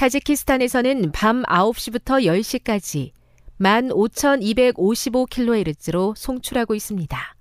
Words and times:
타지키스탄에서는 0.00 1.12
밤 1.12 1.42
9시부터 1.42 2.24
10시까지 2.24 3.10
15,255kHz로 3.60 6.16
송출하고 6.16 6.74
있습니다. 6.74 7.36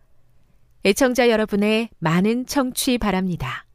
애청자 0.83 1.29
여러분의 1.29 1.87
많은 1.99 2.45
청취 2.47 2.97
바랍니다. 2.97 3.65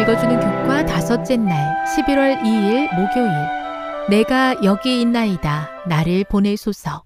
읽어주는 0.00 0.38
교과 0.38 0.86
다섯째 0.86 1.36
날 1.36 1.84
11월 1.96 2.40
2일 2.42 2.94
목요일 2.94 3.57
내가 4.08 4.56
여기 4.64 5.02
있나이다 5.02 5.68
나를 5.86 6.24
보내소서 6.24 7.04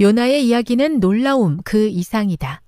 요나의 0.00 0.44
이야기는 0.48 0.98
놀라움 0.98 1.58
그 1.64 1.86
이상이다. 1.86 2.60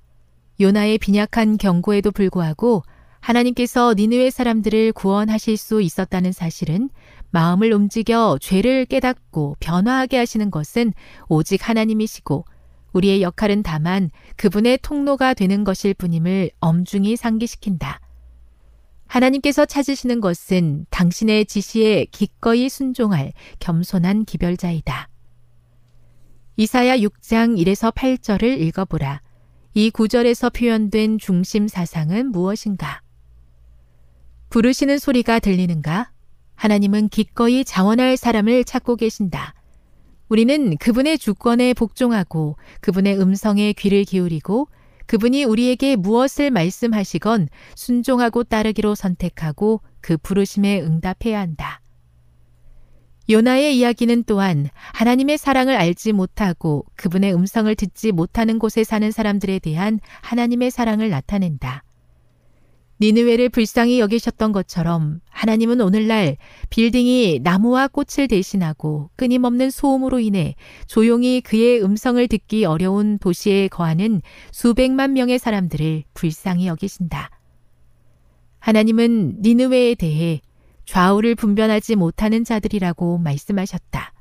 요나의 0.61 0.99
빈약한 0.99 1.59
경고에도 1.59 2.13
불구하고 2.13 2.85
하나님께서 3.19 3.95
니느웨 3.95 4.31
사람들을 4.31 4.93
구원하실 4.93 5.57
수 5.57 5.83
있었다는 5.83 6.31
사실은 6.31 6.89
마음을 7.33 7.73
움직여 7.73 8.39
죄를 8.41 8.85
깨닫고 8.85 9.57
변화하게 9.59 10.19
하시는 10.19 10.49
것은 10.53 10.93
오직 11.29 11.69
하나님이시고 11.69 12.45
우리의 12.93 13.21
역할은 13.21 13.65
다만 13.65 14.11
그분의 14.37 14.79
통로가 14.83 15.35
되는 15.35 15.65
것일 15.65 15.95
뿐임을 15.95 16.53
엄중히 16.61 17.17
상기시킨다. 17.17 17.99
하나님께서 19.06 19.65
찾으시는 19.65 20.21
것은 20.21 20.87
당신의 20.91 21.47
지시에 21.47 22.06
기꺼이 22.06 22.69
순종할 22.69 23.33
겸손한 23.61 24.25
기별자이다. 24.25 25.09
이사야 26.56 26.99
6장 26.99 27.59
1에서 27.59 27.95
8절을 27.95 28.61
읽어보라. 28.61 29.21
이 29.75 29.91
구절에서 29.91 30.50
표현된 30.50 31.19
중심 31.19 31.69
사상은 31.69 32.33
무엇인가? 32.33 33.03
부르시는 34.49 34.99
소리가 34.99 35.39
들리는가? 35.39 36.11
하나님은 36.55 37.09
기꺼이 37.11 37.65
자원할 37.65 38.16
사람을 38.16 38.65
찾고 38.65 38.97
계신다. 38.97 39.55
우리는 40.28 40.77
그분의 40.78 41.19
주권에 41.19 41.75
복종하고 41.75 42.56
그분의 42.81 43.21
음성에 43.21 43.75
귀를 43.75 44.05
기울이고 44.05 44.69
그분이 45.06 45.44
우리에게 45.44 45.97
무엇을 45.97 46.50
말씀하시건 46.50 47.49
순종하고 47.75 48.44
따르기로 48.44 48.94
선택하고 48.94 49.81
그 50.00 50.17
부르심에 50.17 50.81
응답해야 50.83 51.41
한다. 51.41 51.81
요나의 53.28 53.77
이야기는 53.77 54.25
또한 54.25 54.69
하나님의 54.93 55.37
사랑을 55.39 55.77
알지 55.77 56.12
못하고 56.12 56.84
그분의 56.95 57.34
음성을 57.34 57.75
듣지 57.75 58.12
못하는 58.12 58.59
곳에 58.59 58.84
사는 58.84 59.11
사람들에 59.11 59.59
대한 59.59 59.99
하나님의 60.22 60.71
사랑을 60.71 61.11
나타낸다. 61.11 61.83
니느웨를 63.01 63.51
불쌍히 63.51 64.01
여기셨던 64.01 64.53
것처럼 64.53 65.21
하나님은 65.29 65.81
오늘날 65.81 66.37
빌딩이 66.71 67.41
나무와 67.43 67.89
꽃을 67.89 68.29
대신하고 68.29 69.11
끊임없는 69.17 69.71
소음으로 69.71 70.19
인해 70.21 70.55
조용히 70.87 71.43
그의 71.43 71.83
음성을 71.83 72.27
듣기 72.27 72.65
어려운 72.65 73.19
도시에 73.19 73.69
거하는 73.69 74.23
수백만 74.51 75.12
명의 75.12 75.39
사람들을 75.39 76.05
불쌍히 76.15 76.67
여기신다. 76.67 77.31
하나님은 78.61 79.43
니느웨에 79.43 79.95
대해 79.95 80.41
좌우를 80.87 81.34
분별하지 81.34 81.97
못하는 81.97 82.45
자들이라고 82.45 83.19
말씀하셨다. 83.19 84.13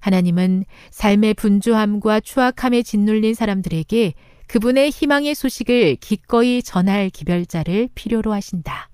하나님은 0.00 0.64
삶의 0.90 1.34
분주함과 1.34 2.20
추악함에 2.20 2.82
짓눌린 2.82 3.34
사람들에게 3.34 4.14
그분의 4.48 4.90
희망의 4.90 5.34
소식을 5.34 5.96
기꺼이 5.96 6.62
전할 6.62 7.10
기별자를 7.10 7.90
필요로 7.94 8.32
하신다. 8.32 8.88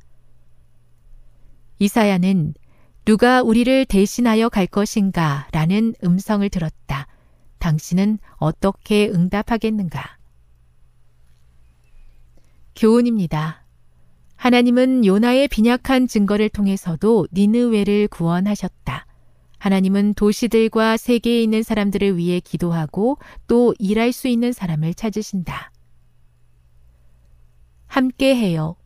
이사야는 1.79 2.55
누가 3.05 3.41
우리를 3.41 3.85
대신하여 3.87 4.49
갈 4.49 4.67
것인가 4.67 5.49
라는 5.53 5.95
음성을 6.03 6.49
들었다. 6.49 7.07
당신은 7.59 8.19
어떻게 8.37 9.09
응답하겠는가? 9.09 10.19
교훈입니다. 12.75 13.65
하나님은 14.35 15.07
요나의 15.07 15.47
빈약한 15.49 16.09
증거를 16.09 16.49
통해서도 16.49 17.29
니느웨를 17.33 18.09
구원하셨다. 18.09 19.07
하나님은 19.65 20.13
도시들과 20.13 20.99
세계에 20.99 21.43
있는 21.43 21.63
사람들을 21.63 22.19
위해 22.19 22.39
기도하고 22.39 23.17
또 23.47 23.75
일할 23.79 24.13
수 24.13 24.29
있는 24.29 24.53
사람을 24.53 24.93
찾으신다. 24.93 25.73
함께 27.87 28.37
해요. 28.37 28.77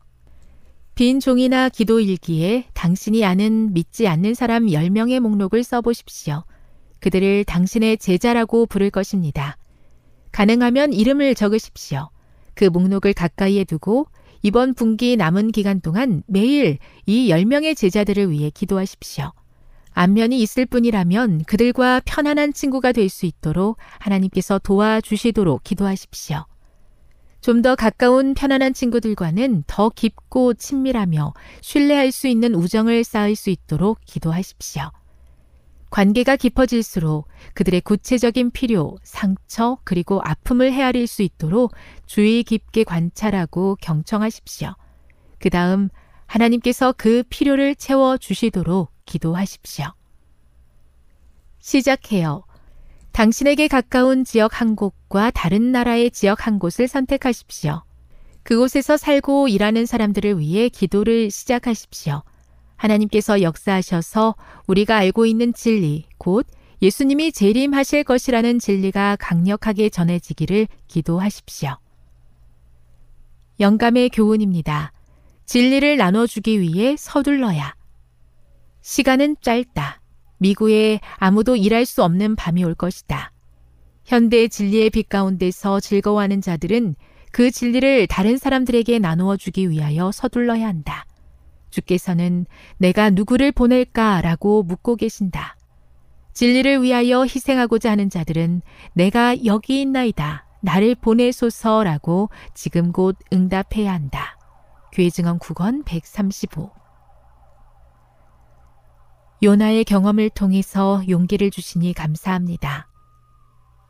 빈 0.95 1.19
종이나 1.19 1.67
기도 1.67 1.99
일기에 1.99 2.69
당신이 2.73 3.25
아는 3.25 3.73
믿지 3.73 4.07
않는 4.07 4.33
사람 4.35 4.67
10명의 4.67 5.19
목록을 5.19 5.63
써보십시오. 5.63 6.45
그들을 7.01 7.43
당신의 7.43 7.97
제자라고 7.97 8.65
부를 8.65 8.89
것입니다. 8.89 9.57
가능하면 10.31 10.93
이름을 10.93 11.35
적으십시오. 11.35 12.09
그 12.53 12.63
목록을 12.63 13.11
가까이에 13.11 13.65
두고 13.65 14.07
이번 14.43 14.75
분기 14.75 15.17
남은 15.17 15.51
기간 15.51 15.81
동안 15.81 16.23
매일 16.25 16.77
이 17.05 17.27
10명의 17.27 17.75
제자들을 17.75 18.31
위해 18.31 18.49
기도하십시오. 18.49 19.33
안면이 19.93 20.39
있을 20.41 20.65
뿐이라면 20.65 21.43
그들과 21.45 22.01
편안한 22.05 22.53
친구가 22.53 22.91
될 22.91 23.09
수 23.09 23.25
있도록 23.25 23.77
하나님께서 23.99 24.59
도와주시도록 24.59 25.63
기도하십시오. 25.63 26.45
좀 27.41 27.61
더 27.61 27.75
가까운 27.75 28.33
편안한 28.33 28.73
친구들과는 28.73 29.63
더 29.65 29.89
깊고 29.89 30.53
친밀하며 30.55 31.33
신뢰할 31.61 32.11
수 32.11 32.27
있는 32.27 32.53
우정을 32.53 33.03
쌓을 33.03 33.35
수 33.35 33.49
있도록 33.49 33.99
기도하십시오. 34.05 34.91
관계가 35.89 36.35
깊어질수록 36.35 37.27
그들의 37.55 37.81
구체적인 37.81 38.51
필요, 38.51 38.95
상처, 39.03 39.79
그리고 39.83 40.21
아픔을 40.23 40.71
헤아릴 40.71 41.07
수 41.07 41.23
있도록 41.23 41.73
주의 42.05 42.43
깊게 42.43 42.83
관찰하고 42.83 43.77
경청하십시오. 43.81 44.75
그 45.39 45.49
다음 45.49 45.89
하나님께서 46.27 46.93
그 46.95 47.23
필요를 47.29 47.75
채워 47.75 48.17
주시도록 48.17 48.91
기도하십시오. 49.09 49.85
시작해요. 51.59 52.43
당신에게 53.11 53.67
가까운 53.67 54.23
지역 54.23 54.61
한 54.61 54.75
곳과 54.75 55.31
다른 55.31 55.71
나라의 55.71 56.11
지역 56.11 56.45
한 56.45 56.59
곳을 56.59 56.87
선택하십시오. 56.87 57.81
그곳에서 58.43 58.97
살고 58.97 59.47
일하는 59.47 59.85
사람들을 59.85 60.39
위해 60.39 60.69
기도를 60.69 61.31
시작하십시오. 61.31 62.21
하나님께서 62.77 63.41
역사하셔서 63.41 64.35
우리가 64.67 64.97
알고 64.97 65.25
있는 65.25 65.53
진리, 65.53 66.05
곧 66.17 66.47
예수님이 66.81 67.31
재림하실 67.33 68.05
것이라는 68.05 68.59
진리가 68.59 69.17
강력하게 69.19 69.89
전해지기를 69.89 70.67
기도하십시오. 70.87 71.77
영감의 73.59 74.09
교훈입니다. 74.09 74.93
진리를 75.45 75.97
나눠주기 75.97 76.61
위해 76.61 76.95
서둘러야. 76.97 77.78
시간은 78.89 79.35
짧다. 79.41 80.01
미국에 80.39 80.99
아무도 81.17 81.55
일할 81.55 81.85
수 81.85 82.03
없는 82.03 82.35
밤이 82.35 82.63
올 82.63 82.73
것이다. 82.73 83.31
현대 84.03 84.47
진리의 84.47 84.89
빛 84.89 85.07
가운데서 85.09 85.79
즐거워하는 85.79 86.41
자들은 86.41 86.95
그 87.31 87.51
진리를 87.51 88.07
다른 88.07 88.37
사람들에게 88.37 88.97
나누어 88.97 89.37
주기 89.37 89.69
위하여 89.69 90.11
서둘러야 90.11 90.67
한다. 90.67 91.05
주께서는 91.69 92.47
내가 92.79 93.11
누구를 93.11 93.51
보낼까 93.51 94.21
라고 94.21 94.63
묻고 94.63 94.95
계신다. 94.95 95.55
진리를 96.33 96.81
위하여 96.81 97.21
희생하고자 97.21 97.91
하는 97.91 98.09
자들은 98.09 98.63
내가 98.93 99.45
여기 99.45 99.81
있나이다. 99.81 100.47
나를 100.61 100.95
보내소서라고 100.95 102.31
지금 102.55 102.91
곧 102.91 103.17
응답해야 103.31 103.93
한다. 103.93 104.39
교회 104.91 105.11
증언 105.11 105.37
9권 105.37 105.85
135 105.85 106.78
요나의 109.41 109.85
경험을 109.85 110.29
통해서 110.29 111.01
용기를 111.07 111.49
주시니 111.49 111.93
감사합니다. 111.93 112.89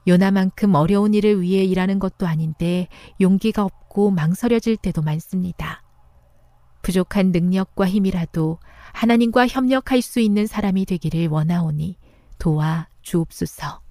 요나만큼 0.08 0.76
어려운 0.76 1.14
일을 1.14 1.42
위해 1.42 1.64
일하는 1.64 2.00
것도 2.00 2.28
아닌데 2.28 2.88
용기가 3.20 3.64
없고 3.64 4.12
망설여질 4.12 4.78
때도 4.78 5.02
많습니다. 5.02 5.82
부족한 6.82 7.32
능력과 7.32 7.88
힘이라도 7.88 8.60
하나님과 8.94 9.48
협력할 9.48 10.02
수 10.02 10.20
있는 10.20 10.48
사람이 10.48 10.86
되기를 10.86 11.28
원하오니 11.28 11.98
도와 12.38 12.88
주옵소서. 13.02 13.89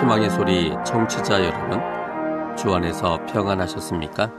희망의 0.00 0.28
소리 0.30 0.70
청취자 0.84 1.42
여러분, 1.42 1.80
주 2.54 2.74
안에서 2.74 3.24
평안하셨습니까? 3.26 4.30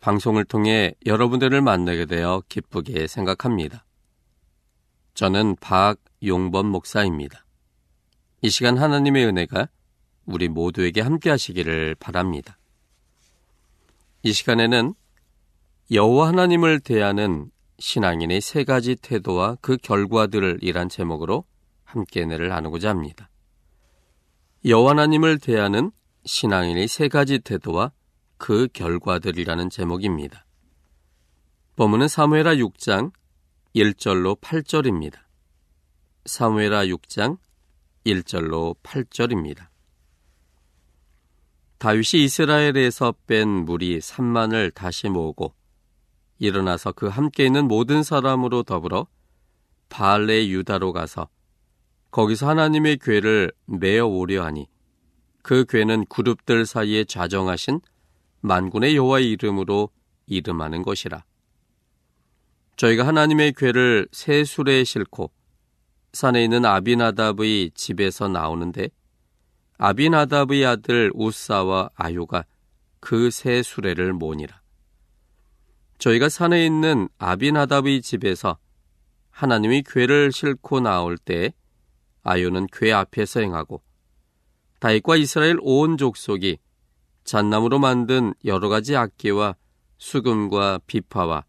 방송을 0.00 0.44
통해 0.44 0.94
여러분들을 1.06 1.62
만나게 1.62 2.04
되어 2.04 2.42
기쁘게 2.50 3.06
생각합니다. 3.06 3.86
저는 5.14 5.56
박용범 5.56 6.66
목사입니다. 6.66 7.46
이 8.42 8.50
시간 8.50 8.76
하나님의 8.76 9.24
은혜가 9.24 9.68
우리 10.26 10.48
모두에게 10.48 11.00
함께 11.00 11.30
하시기를 11.30 11.94
바랍니다. 11.94 12.58
이 14.22 14.32
시간에는 14.32 14.92
여호와 15.90 16.28
하나님을 16.28 16.80
대하는 16.80 17.50
신앙인의 17.78 18.42
세 18.42 18.64
가지 18.64 18.94
태도와 18.94 19.56
그 19.62 19.78
결과들이란 19.78 20.90
제목으로 20.90 21.44
함께 21.84 22.26
내를 22.26 22.48
나누고자 22.50 22.90
합니다. 22.90 23.30
여호와 24.66 24.92
하나님을 24.92 25.38
대하는 25.40 25.92
신앙인의 26.24 26.88
세 26.88 27.08
가지 27.08 27.38
태도와 27.38 27.92
그 28.38 28.66
결과들이라는 28.72 29.68
제목입니다. 29.68 30.46
본문은 31.76 32.08
사무에라 32.08 32.54
6장 32.54 33.12
1절로 33.76 34.40
8절입니다. 34.40 35.18
사무에라 36.24 36.86
6장 36.86 37.36
1절로 38.06 38.74
8절입니다. 38.82 39.66
다윗이 41.76 42.24
이스라엘에서 42.24 43.14
뺀 43.26 43.48
무리 43.48 43.98
3만을 43.98 44.72
다시 44.72 45.10
모으고 45.10 45.54
일어나서 46.38 46.92
그 46.92 47.08
함께 47.08 47.44
있는 47.44 47.68
모든 47.68 48.02
사람으로 48.02 48.62
더불어 48.62 49.08
바알레 49.90 50.48
유다로 50.48 50.94
가서 50.94 51.28
거기서 52.14 52.48
하나님의 52.48 52.98
괴를 52.98 53.50
메어 53.66 54.06
오려 54.06 54.44
하니 54.44 54.68
그 55.42 55.64
괴는 55.64 56.06
그룹들 56.06 56.64
사이에 56.64 57.02
좌정하신 57.02 57.80
만군의 58.40 58.94
여호와의 58.94 59.32
이름으로 59.32 59.90
이름하는 60.26 60.84
것이라. 60.84 61.24
저희가 62.76 63.04
하나님의 63.04 63.54
괴를 63.54 64.06
새 64.12 64.44
수레에 64.44 64.84
싣고 64.84 65.32
산에 66.12 66.44
있는 66.44 66.64
아비나답의 66.64 67.72
집에서 67.74 68.28
나오는데 68.28 68.90
아비나답의 69.78 70.64
아들 70.66 71.10
우사와 71.14 71.90
아요가 71.96 72.44
그 73.00 73.28
새 73.32 73.64
수레를 73.64 74.12
모니라. 74.12 74.62
저희가 75.98 76.28
산에 76.28 76.64
있는 76.64 77.08
아비나답의 77.18 78.02
집에서 78.02 78.56
하나님의 79.30 79.82
괴를 79.82 80.30
싣고 80.30 80.78
나올 80.78 81.18
때 81.18 81.52
아요는 82.24 82.66
괴 82.72 82.92
앞에 82.92 83.24
서 83.24 83.40
행하고 83.40 83.82
다윗과 84.80 85.16
이스라엘 85.16 85.58
온 85.60 85.96
족속이 85.96 86.58
잣나무로 87.22 87.78
만든 87.78 88.34
여러 88.44 88.68
가지 88.68 88.96
악기와 88.96 89.56
수금과 89.98 90.80
비파와 90.86 91.44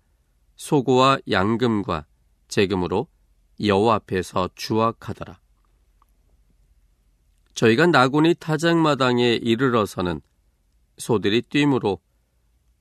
소고와 0.55 1.19
양금과 1.29 2.05
재금으로 2.47 3.07
여호와 3.61 3.95
앞에서 3.95 4.49
주악하더라. 4.55 5.39
저희가 7.55 7.87
나곤이 7.87 8.35
타작마당에 8.35 9.33
이르러서는 9.35 10.21
소들이 10.97 11.41
뛰므로 11.41 11.99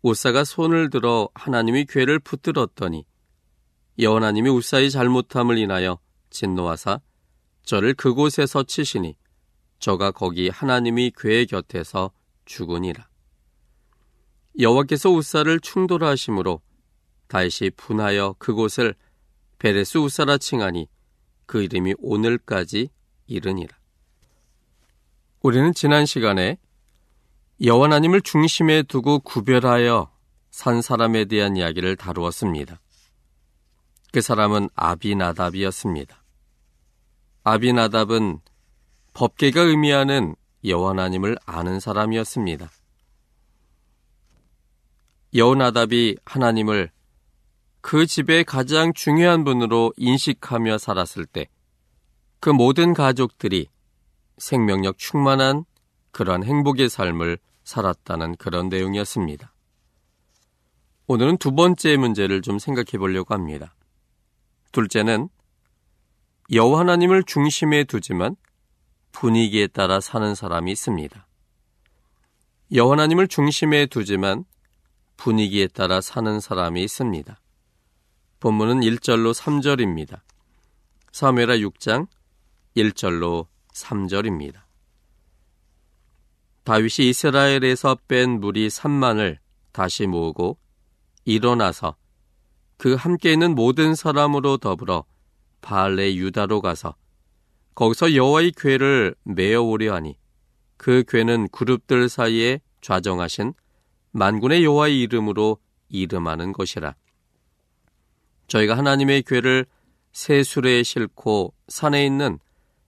우사가 0.02 0.44
손을 0.44 0.90
들어 0.90 1.28
하나님이 1.34 1.86
괴를 1.86 2.18
붙들었더니 2.18 3.06
여호나님이 3.98 4.50
우사의 4.50 4.90
잘못함을 4.90 5.58
인하여 5.58 5.98
진노하사 6.30 7.00
저를 7.64 7.94
그곳에서 7.94 8.62
치시니 8.62 9.16
저가 9.78 10.12
거기 10.12 10.49
하나님이 10.49 11.12
괴 11.16 11.44
곁에서 11.47 12.11
죽으니라. 12.44 13.09
여호와께서 14.59 15.11
우사를 15.11 15.61
충돌하심으로 15.61 16.61
다시 17.26 17.71
분하여 17.76 18.37
그곳을 18.38 18.94
베레스 19.59 19.99
우사라 19.99 20.38
칭하니 20.38 20.88
그 21.47 21.62
이름이 21.62 21.94
오늘까지 21.99 22.90
이르니라. 23.26 23.76
우리는 25.40 25.75
지난 25.75 26.06
시간에 26.06 26.59
여호와 27.62 27.87
하나님을 27.87 28.21
중심에 28.21 28.83
두고 28.83 29.21
구별하여 29.21 30.12
산 30.50 30.83
사람에 30.83 31.25
대한 31.25 31.56
이야기를 31.56 31.97
다루었습니다. 31.97 32.80
그 34.12 34.21
사람은 34.21 34.68
아비나답이었습니다. 34.75 36.23
아비나답은 37.44 38.40
법계가 39.12 39.60
의미하는 39.60 40.34
여호와 40.64 40.90
하나님을 40.90 41.36
아는 41.46 41.78
사람이었습니다. 41.78 42.70
여호나답이 45.34 46.16
하나님을 46.24 46.90
그 47.80 48.06
집의 48.06 48.44
가장 48.44 48.92
중요한 48.92 49.44
분으로 49.44 49.92
인식하며 49.96 50.78
살았을 50.78 51.26
때 51.26 51.48
그 52.44 52.50
모든 52.50 52.92
가족들이 52.92 53.70
생명력 54.36 54.98
충만한 54.98 55.64
그러한 56.10 56.44
행복의 56.44 56.90
삶을 56.90 57.38
살았다는 57.62 58.36
그런 58.36 58.68
내용이었습니다. 58.68 59.54
오늘은 61.06 61.38
두 61.38 61.52
번째 61.52 61.96
문제를 61.96 62.42
좀 62.42 62.58
생각해 62.58 62.98
보려고 62.98 63.32
합니다. 63.32 63.74
둘째는 64.72 65.30
여호와 66.52 66.80
하나님을 66.80 67.22
중심에 67.24 67.84
두지만 67.84 68.36
분위기에 69.12 69.66
따라 69.66 70.00
사는 70.00 70.34
사람이 70.34 70.70
있습니다. 70.72 71.26
여호와 72.72 72.92
하나님을 72.92 73.28
중심에 73.28 73.86
두지만 73.86 74.44
분위기에 75.16 75.68
따라 75.68 76.00
사는 76.00 76.40
사람이 76.40 76.82
있습니다. 76.82 77.40
본문은 78.40 78.80
1절로 78.80 79.32
3절입니다. 79.32 80.20
사무엘하 81.12 81.56
6장 81.56 82.08
1절로 82.76 83.46
3절입니다. 83.72 84.64
다윗이 86.64 87.08
이스라엘에서 87.08 87.96
뺀 88.06 88.40
무리 88.40 88.68
3만을 88.68 89.38
다시 89.72 90.06
모으고 90.06 90.58
일어나서 91.24 91.96
그 92.76 92.94
함께 92.94 93.32
있는 93.32 93.54
모든 93.54 93.94
사람으로 93.94 94.58
더불어 94.58 95.04
바알레 95.64 96.16
유다로 96.16 96.61
가서 96.61 96.94
거기서 97.75 98.14
여호와의 98.14 98.52
궤를 98.52 99.14
메어 99.23 99.62
오려 99.62 99.94
하니 99.94 100.18
그 100.76 101.04
궤는 101.09 101.49
그룹들 101.49 102.11
사이에 102.11 102.61
좌정하신 102.83 103.54
만군의 104.12 104.62
여호와의 104.62 105.00
이름으로 105.00 105.59
이름하는 105.88 106.52
것이라. 106.52 106.94
저희가 108.47 108.76
하나님의 108.76 109.23
궤를 109.23 109.64
새 110.12 110.42
수레에 110.42 110.83
싣고 110.83 111.54
산에 111.68 112.04
있는 112.04 112.38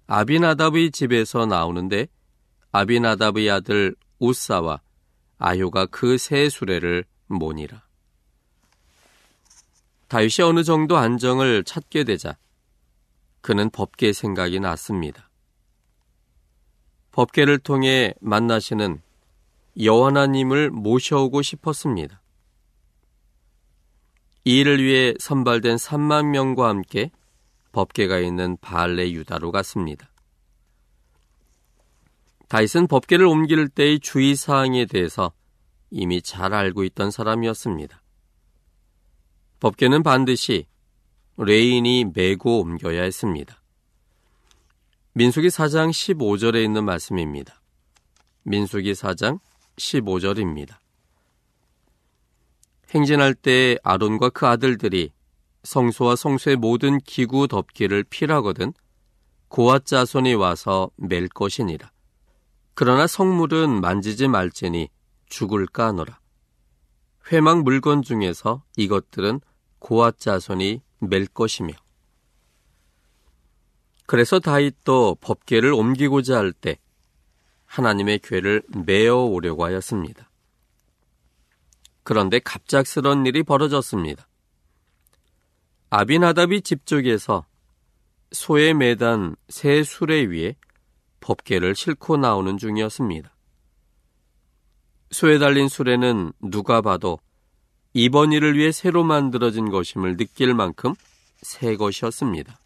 아비나답의 0.06 0.90
집에서 0.90 1.46
나오는데 1.46 2.08
아비나답의 2.72 3.50
아들 3.50 3.96
우사와 4.18 4.82
아효가 5.38 5.86
그 5.86 6.18
새 6.18 6.50
수레를 6.50 7.04
모니라. 7.26 7.86
다윗이 10.08 10.44
어느 10.44 10.62
정도 10.62 10.98
안정을 10.98 11.64
찾게 11.64 12.04
되자 12.04 12.36
그는 13.46 13.70
법계 13.70 14.12
생각이 14.12 14.58
났습니다. 14.58 15.30
법계를 17.12 17.58
통해 17.60 18.12
만나시는 18.20 19.00
여호와님을 19.80 20.72
모셔오고 20.72 21.42
싶었습니다. 21.42 22.20
이 24.42 24.58
일을 24.58 24.82
위해 24.82 25.14
선발된 25.20 25.76
3만 25.76 26.24
명과 26.30 26.68
함께 26.68 27.12
법계가 27.70 28.18
있는 28.18 28.56
바알레 28.60 29.12
유다로 29.12 29.52
갔습니다. 29.52 30.10
다윗은 32.48 32.88
법계를 32.88 33.26
옮길 33.26 33.68
때의 33.68 34.00
주의 34.00 34.34
사항에 34.34 34.86
대해서 34.86 35.30
이미 35.92 36.20
잘 36.20 36.52
알고 36.52 36.82
있던 36.82 37.12
사람이었습니다. 37.12 38.02
법계는 39.60 40.02
반드시 40.02 40.66
레인이 41.38 42.12
메고 42.14 42.60
옮겨야 42.60 43.02
했습니다. 43.02 43.62
민수기 45.12 45.48
4장 45.48 45.90
15절에 45.90 46.64
있는 46.64 46.84
말씀입니다. 46.84 47.60
민수기 48.44 48.92
4장 48.92 49.40
15절입니다. 49.76 50.76
행진할 52.90 53.34
때 53.34 53.76
아론과 53.82 54.30
그 54.30 54.46
아들들이 54.46 55.10
성소와 55.64 56.16
성소의 56.16 56.56
모든 56.56 56.98
기구 57.00 57.48
덮기를 57.48 58.04
필하거든 58.04 58.72
고아 59.48 59.80
자손이 59.80 60.34
와서 60.34 60.90
맬 60.96 61.28
것이니라. 61.28 61.90
그러나 62.74 63.06
성물은 63.06 63.80
만지지 63.80 64.28
말지니 64.28 64.88
죽을까 65.26 65.88
하노라. 65.88 66.18
회막 67.30 67.62
물건 67.62 68.02
중에서 68.02 68.62
이것들은 68.76 69.40
고아 69.80 70.12
자손이 70.12 70.82
맬 71.00 71.26
것이며 71.26 71.72
그래서 74.06 74.38
다윗도 74.38 75.16
법궤를 75.20 75.72
옮기고자 75.72 76.38
할 76.38 76.52
때 76.52 76.78
하나님의 77.66 78.20
궤를 78.20 78.62
메어 78.86 79.16
오려고 79.16 79.64
하였습니다. 79.64 80.30
그런데 82.04 82.38
갑작스런 82.38 83.26
일이 83.26 83.42
벌어졌습니다. 83.42 84.28
아비나답이 85.90 86.62
집 86.62 86.86
쪽에서 86.86 87.44
소에 88.30 88.74
매단 88.74 89.34
새 89.48 89.82
수레 89.82 90.26
위에 90.26 90.56
법궤를 91.20 91.74
싣고 91.74 92.16
나오는 92.16 92.56
중이었습니다. 92.58 93.34
소에 95.10 95.38
달린 95.38 95.68
수레는 95.68 96.32
누가 96.40 96.80
봐도 96.80 97.18
이번 97.98 98.32
일을 98.32 98.58
위해 98.58 98.72
새로 98.72 99.04
만들어진 99.04 99.70
것임을 99.70 100.18
느낄 100.18 100.52
만큼 100.52 100.92
새 101.40 101.76
것이었습니다. 101.76 102.58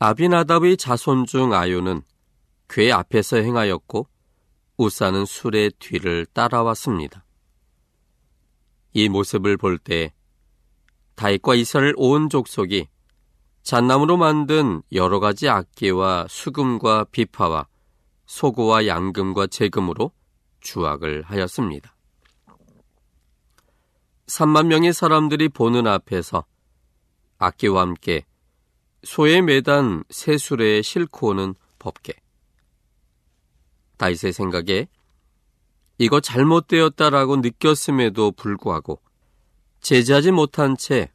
아비나답의 0.00 0.76
자손 0.76 1.24
중 1.24 1.54
아요는 1.54 2.02
궤 2.68 2.92
앞에서 2.92 3.38
행하였고 3.38 4.06
우사는 4.76 5.24
술의 5.24 5.72
뒤를 5.78 6.26
따라왔습니다. 6.34 7.24
이 8.92 9.08
모습을 9.08 9.56
볼 9.56 9.78
때 9.78 10.12
다윗과 11.14 11.54
이스라엘 11.54 11.94
온 11.96 12.28
족속이 12.28 12.88
잣나무로 13.62 14.18
만든 14.18 14.82
여러 14.92 15.20
가지 15.20 15.48
악기와 15.48 16.26
수금과 16.28 17.04
비파와 17.04 17.66
소고와 18.26 18.86
양금과 18.86 19.46
재금으로 19.46 20.12
주악을 20.60 21.22
하였습니다. 21.22 21.93
3만 24.26 24.66
명의 24.66 24.92
사람들이 24.92 25.48
보는 25.48 25.86
앞에서 25.86 26.44
악기와 27.38 27.82
함께 27.82 28.24
소에 29.02 29.42
매단 29.42 30.04
새 30.08 30.38
수레에 30.38 30.82
싣고 30.82 31.28
오는 31.28 31.54
법계. 31.78 32.14
다윗의 33.98 34.32
생각에 34.32 34.88
이거 35.98 36.20
잘못되었다라고 36.20 37.36
느꼈음에도 37.36 38.32
불구하고 38.32 39.00
제지하지 39.80 40.32
못한 40.32 40.76
채 40.76 41.12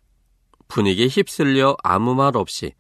분위기에 0.68 1.08
휩쓸려 1.08 1.76
아무 1.84 2.14
말 2.16 2.38
없이 2.38 2.74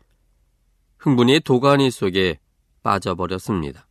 흥분의 0.99 1.41
도가니 1.41 1.89
속에 1.91 2.39
빠져버렸습니다. 2.83 3.87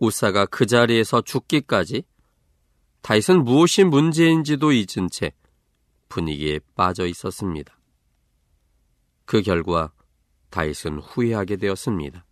우사가 0.00 0.46
그 0.46 0.66
자리에서 0.66 1.20
죽기까지 1.20 2.02
다윗은 3.02 3.44
무엇이 3.44 3.84
문제인지도 3.84 4.72
잊은 4.72 5.08
채 5.10 5.32
분위기에 6.08 6.60
빠져 6.74 7.06
있었습니다. 7.06 7.78
그 9.24 9.42
결과 9.42 9.92
다윗은 10.50 10.98
후회하게 10.98 11.56
되었습니다. 11.56 12.24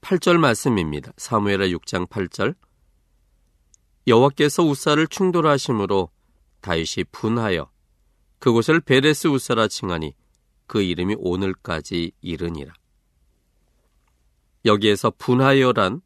8절 0.00 0.38
말씀입니다. 0.38 1.12
사무엘하 1.16 1.66
6장 1.68 2.08
8절 2.08 2.54
여호와께서 4.06 4.64
우사를 4.64 5.06
충돌하심으로 5.06 6.10
다윗이 6.60 7.04
분하여 7.12 7.70
그곳을 8.38 8.80
베레스 8.80 9.28
우사라 9.28 9.68
칭하니 9.68 10.14
그 10.66 10.82
이름이 10.82 11.16
오늘까지 11.18 12.12
이르니라. 12.20 12.72
여기에서 14.64 15.10
분하여란 15.10 16.02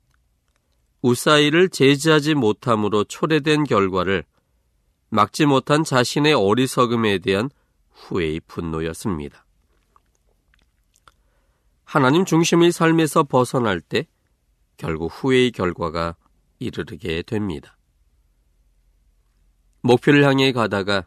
우사이를 1.07 1.69
제지하지 1.69 2.35
못함으로 2.35 3.05
초래된 3.05 3.63
결과를 3.65 4.25
막지 5.09 5.47
못한 5.47 5.85
자신의 5.85 6.35
어리석음에 6.35 7.19
대한 7.19 7.49
후회의 7.93 8.41
분노였습니다. 8.41 9.47
하나님 11.85 12.25
중심의 12.25 12.73
삶에서 12.73 13.23
벗어날 13.23 13.81
때 13.81 14.09
결국 14.77 15.07
후회의 15.07 15.53
결과가 15.53 16.17
이르게 16.59 17.23
됩니다. 17.23 17.77
목표를 19.83 20.25
향해 20.25 20.51
가다가 20.51 21.07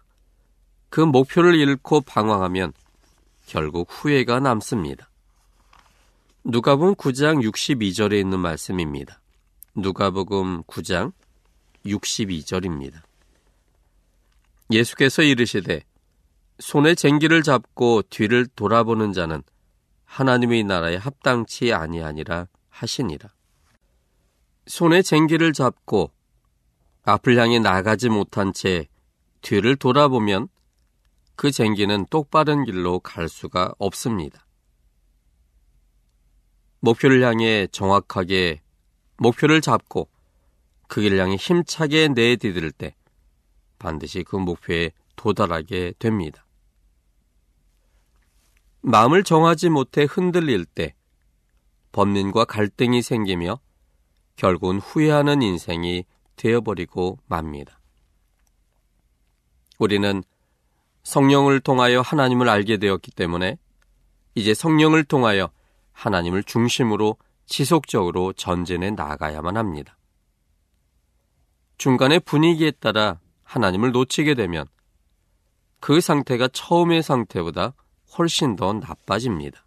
그 0.90 1.02
목표를 1.02 1.56
잃고 1.56 2.02
방황하면 2.02 2.72
결국 3.46 3.90
후회가 3.90 4.40
남습니다. 4.40 5.10
누가복음 6.46 6.96
9장 6.96 7.44
62절에 7.44 8.18
있는 8.18 8.40
말씀입니다. 8.40 9.19
누가복음 9.82 10.64
9장 10.64 11.14
62절입니다. 11.86 13.02
예수께서 14.72 15.22
이르시되 15.22 15.84
손에 16.60 16.96
쟁기를 16.96 17.42
잡고 17.44 18.04
뒤를 18.10 18.46
돌아보는 18.48 19.14
자는 19.14 19.42
하나님의 20.06 20.64
나라에 20.64 20.96
합당치 20.98 21.74
아니하니라 21.74 22.48
하시니라. 22.70 23.30
손에 24.68 25.02
쟁기를 25.02 25.54
잡고 25.54 26.12
앞을 27.04 27.40
향해 27.40 27.60
나가지 27.60 28.10
못한 28.10 28.54
채 28.54 28.88
뒤를 29.42 29.76
돌아보면 29.76 30.48
그 31.36 31.52
쟁기는 31.52 32.06
똑바른 32.10 32.66
길로 32.66 33.00
갈 33.00 33.30
수가 33.30 33.74
없습니다. 33.80 34.46
목표를 36.82 37.24
향해 37.24 37.68
정확하게 37.72 38.62
목표를 39.20 39.62
잡고 39.62 40.10
그 40.88 41.02
길을 41.02 41.20
향해 41.20 41.36
힘차게 41.36 42.10
내디딜 42.10 42.72
때 42.72 42.96
반드시 43.78 44.24
그 44.24 44.36
목표에 44.36 44.92
도달하게 45.16 45.94
됩니다. 46.00 46.46
마음을 48.82 49.24
정하지 49.24 49.70
못해 49.70 50.08
흔들릴 50.10 50.66
때 50.66 50.96
범민과 51.92 52.46
갈등이 52.46 53.02
생기며 53.02 53.60
결국은 54.36 54.80
후회하는 54.80 55.42
인생이 55.42 56.06
되어버리고 56.38 57.20
맙니다. 57.28 57.80
우리는 59.80 60.24
성령을 61.04 61.60
통하여 61.60 62.02
하나님을 62.02 62.48
알게 62.48 62.78
되었기 62.78 63.12
때문에 63.12 63.58
이제 64.36 64.54
성령을 64.54 65.04
통하여 65.04 65.50
하나님을 65.92 66.44
중심으로 66.44 67.18
지속적으로 67.50 68.32
전진해 68.34 68.92
나가야만 68.92 69.58
합니다. 69.58 69.98
중간의 71.78 72.22
분위기에 72.22 72.72
따라 72.72 73.20
하나님을 73.44 73.92
놓치게 73.92 74.36
되면 74.36 74.66
그 75.80 76.00
상태가 76.00 76.48
처음의 76.50 77.02
상태보다 77.02 77.74
훨씬 78.18 78.56
더 78.56 78.74
나빠집니다. 78.74 79.66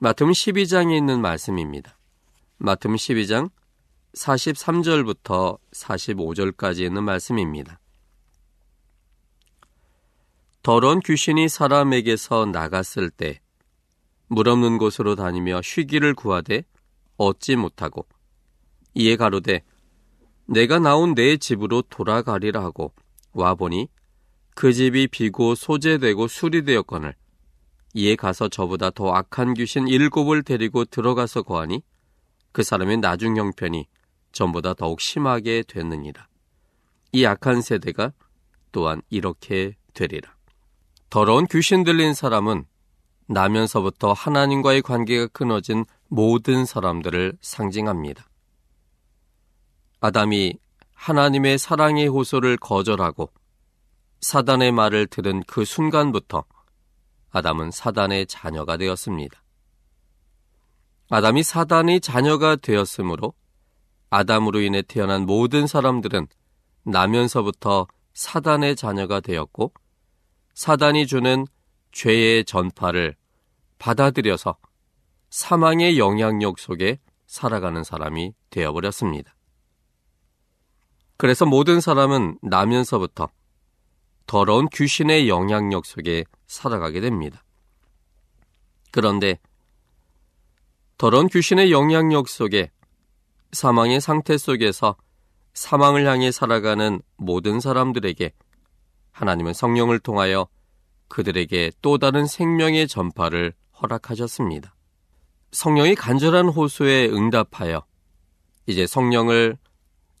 마태음 0.00 0.30
12장에 0.30 0.96
있는 0.96 1.20
말씀입니다. 1.20 1.98
마태음 2.58 2.94
12장 2.94 3.50
43절부터 4.14 5.58
45절까지 5.72 6.80
있는 6.80 7.04
말씀입니다. 7.04 7.80
더러운 10.62 11.00
귀신이 11.00 11.48
사람에게서 11.48 12.46
나갔을 12.46 13.10
때 13.10 13.40
물 14.28 14.48
없는 14.48 14.78
곳으로 14.78 15.14
다니며 15.14 15.62
쉬기를 15.62 16.14
구하되 16.14 16.64
얻지 17.16 17.56
못하고 17.56 18.06
이에 18.94 19.16
가로되 19.16 19.62
내가 20.46 20.78
나온 20.78 21.14
내 21.14 21.36
집으로 21.36 21.82
돌아가리라 21.82 22.62
하고 22.62 22.92
와 23.32 23.54
보니 23.54 23.88
그 24.54 24.72
집이 24.72 25.08
비고 25.08 25.54
소재되고 25.54 26.28
수리되었거늘 26.28 27.14
이에 27.94 28.14
가서 28.14 28.48
저보다 28.48 28.90
더 28.90 29.10
악한 29.10 29.54
귀신 29.54 29.88
일곱을 29.88 30.42
데리고 30.42 30.84
들어가서 30.84 31.42
거하니 31.42 31.82
그 32.52 32.62
사람의 32.62 32.98
나중 32.98 33.36
형편이 33.36 33.86
전보다 34.32 34.74
더욱 34.74 35.00
심하게 35.00 35.62
됐느니라. 35.66 36.28
이 37.12 37.24
악한 37.24 37.62
세대가 37.62 38.12
또한 38.70 39.00
이렇게 39.08 39.76
되리라. 39.94 40.34
더러운 41.08 41.46
귀신 41.46 41.84
들린 41.84 42.12
사람은 42.12 42.66
나면서부터 43.28 44.12
하나님과의 44.12 44.82
관계가 44.82 45.28
끊어진 45.28 45.84
모든 46.08 46.64
사람들을 46.64 47.38
상징합니다. 47.40 48.28
아담이 50.00 50.58
하나님의 50.94 51.58
사랑의 51.58 52.08
호소를 52.08 52.56
거절하고 52.56 53.30
사단의 54.20 54.72
말을 54.72 55.06
들은 55.06 55.42
그 55.46 55.64
순간부터 55.64 56.44
아담은 57.30 57.70
사단의 57.70 58.26
자녀가 58.26 58.76
되었습니다. 58.76 59.42
아담이 61.10 61.42
사단의 61.42 62.00
자녀가 62.00 62.56
되었으므로 62.56 63.34
아담으로 64.10 64.60
인해 64.60 64.82
태어난 64.82 65.26
모든 65.26 65.66
사람들은 65.66 66.28
나면서부터 66.84 67.86
사단의 68.14 68.76
자녀가 68.76 69.20
되었고 69.20 69.72
사단이 70.54 71.06
주는 71.06 71.46
죄의 71.96 72.44
전파를 72.44 73.16
받아들여서 73.78 74.58
사망의 75.30 75.98
영향력 75.98 76.58
속에 76.58 77.00
살아가는 77.26 77.82
사람이 77.82 78.34
되어버렸습니다. 78.50 79.34
그래서 81.16 81.46
모든 81.46 81.80
사람은 81.80 82.38
나면서부터 82.42 83.30
더러운 84.26 84.68
귀신의 84.68 85.30
영향력 85.30 85.86
속에 85.86 86.24
살아가게 86.46 87.00
됩니다. 87.00 87.42
그런데 88.90 89.38
더러운 90.98 91.28
귀신의 91.28 91.72
영향력 91.72 92.28
속에 92.28 92.72
사망의 93.52 94.02
상태 94.02 94.36
속에서 94.36 94.96
사망을 95.54 96.06
향해 96.06 96.30
살아가는 96.30 97.00
모든 97.16 97.58
사람들에게 97.58 98.34
하나님은 99.12 99.54
성령을 99.54 99.98
통하여 99.98 100.46
그들에게 101.08 101.72
또 101.82 101.98
다른 101.98 102.26
생명의 102.26 102.88
전파를 102.88 103.52
허락하셨습니다. 103.80 104.74
성령이 105.52 105.94
간절한 105.94 106.48
호소에 106.48 107.08
응답하여 107.08 107.84
이제 108.66 108.86
성령을 108.86 109.56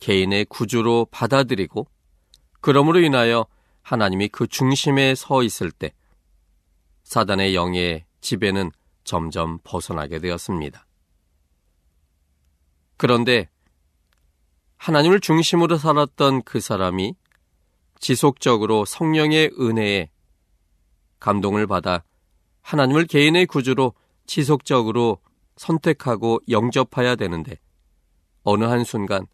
개인의 0.00 0.46
구주로 0.46 1.06
받아들이고 1.10 1.86
그러므로 2.60 3.00
인하여 3.00 3.46
하나님이 3.82 4.28
그 4.28 4.46
중심에 4.46 5.14
서 5.14 5.42
있을 5.42 5.70
때 5.70 5.92
사단의 7.04 7.54
영의 7.54 8.04
지배는 8.20 8.70
점점 9.04 9.58
벗어나게 9.62 10.18
되었습니다. 10.18 10.86
그런데 12.96 13.48
하나님을 14.76 15.20
중심으로 15.20 15.78
살았던 15.78 16.42
그 16.42 16.60
사람이 16.60 17.14
지속적으로 18.00 18.84
성령의 18.84 19.52
은혜에 19.58 20.10
감동을 21.26 21.66
받아 21.66 22.04
하나님을 22.62 23.06
개인의 23.06 23.46
구주로 23.46 23.94
지속적으로 24.26 25.18
선택하고 25.56 26.40
영접해야 26.48 27.16
되는데 27.16 27.58
어느 28.42 28.64
한순간 28.64 29.26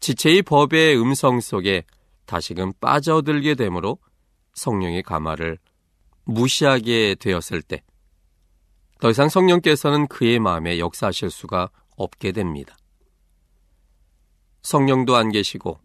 지체의 0.00 0.42
법의 0.42 1.00
음성 1.00 1.40
속에 1.40 1.84
다시금 2.26 2.72
빠져들게 2.80 3.54
되므로 3.54 3.98
성령의 4.54 5.02
가마를 5.02 5.58
무시하게 6.24 7.16
되었을 7.16 7.62
때 7.62 7.82
더 9.04 9.10
이상 9.10 9.28
성령께서는 9.28 10.06
그의 10.06 10.38
마음에 10.38 10.78
역사하실 10.78 11.28
수가 11.28 11.68
없게 11.96 12.32
됩니다. 12.32 12.74
성령도 14.62 15.14
안 15.14 15.30
계시고 15.30 15.78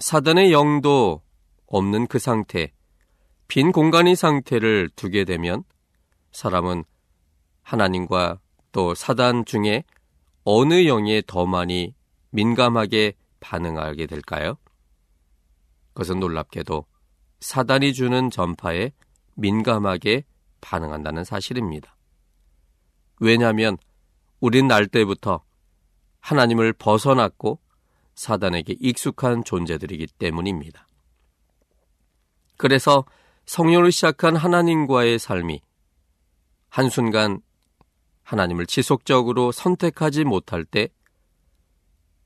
사단의 0.00 0.52
영도 0.52 1.22
없는 1.66 2.06
그 2.08 2.18
상태, 2.18 2.74
빈 3.48 3.72
공간의 3.72 4.16
상태를 4.16 4.90
두게 4.96 5.24
되면 5.24 5.64
사람은 6.32 6.84
하나님과 7.62 8.40
또 8.72 8.94
사단 8.94 9.44
중에 9.44 9.84
어느 10.44 10.86
영에 10.86 11.22
더 11.26 11.46
많이 11.46 11.94
민감하게 12.30 13.14
반응하게 13.40 14.06
될까요? 14.06 14.56
그것은 15.94 16.20
놀랍게도 16.20 16.84
사단이 17.40 17.94
주는 17.94 18.30
전파에 18.30 18.92
민감하게 19.34 20.24
반응한다는 20.60 21.24
사실입니다. 21.24 21.96
왜냐하면 23.20 23.78
우린 24.40 24.68
날 24.68 24.86
때부터 24.86 25.42
하나님을 26.20 26.72
벗어났고 26.72 27.60
사단에게 28.14 28.76
익숙한 28.80 29.44
존재들이기 29.44 30.06
때문입니다. 30.18 30.86
그래서 32.56 33.04
성령을 33.46 33.92
시작한 33.92 34.36
하나님과의 34.36 35.18
삶이 35.18 35.62
한순간 36.68 37.40
하나님을 38.22 38.66
지속적으로 38.66 39.52
선택하지 39.52 40.24
못할 40.24 40.64
때 40.64 40.88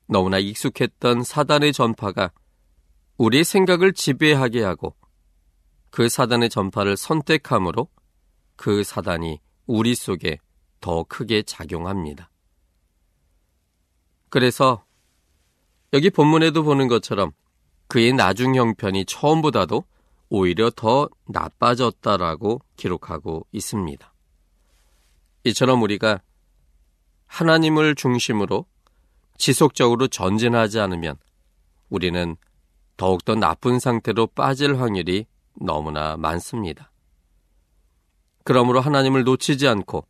너무나 0.07 0.39
익숙했던 0.39 1.23
사단의 1.23 1.73
전파가 1.73 2.33
우리의 3.19 3.45
생각을 3.45 3.93
지배하게 3.93 4.63
하고 4.63 4.97
그 5.91 6.09
사단의 6.09 6.49
전파를 6.49 6.97
선택함으로 6.97 7.89
그 8.57 8.83
사단이 8.83 9.41
우리 9.67 9.95
속에 9.95 10.39
더 10.81 11.05
크게 11.05 11.43
작용합니다. 11.43 12.31
그래서 14.31 14.85
여기 15.93 16.09
본문에도 16.09 16.63
보는 16.63 16.89
것처럼 16.89 17.33
그의 17.89 18.15
나중 18.15 18.55
형편이 18.55 19.05
처음보다도 19.05 19.85
오히려 20.31 20.71
더 20.71 21.09
나빠졌다라고 21.27 22.63
기록하고 22.77 23.47
있습니다. 23.53 24.15
이처럼 25.45 25.83
우리가 25.83 26.23
하나님을 27.27 27.97
중심으로 27.97 28.65
지속적으로 29.37 30.07
전진하지 30.09 30.81
않으면 30.81 31.17
우리는 31.89 32.37
더욱더 32.97 33.35
나쁜 33.35 33.79
상태로 33.79 34.29
빠질 34.29 34.79
확률이 34.79 35.27
너무나 35.55 36.17
많습니다. 36.17 36.93
그러므로 38.45 38.81
하나님을 38.81 39.25
놓치지 39.25 39.67
않고 39.67 40.07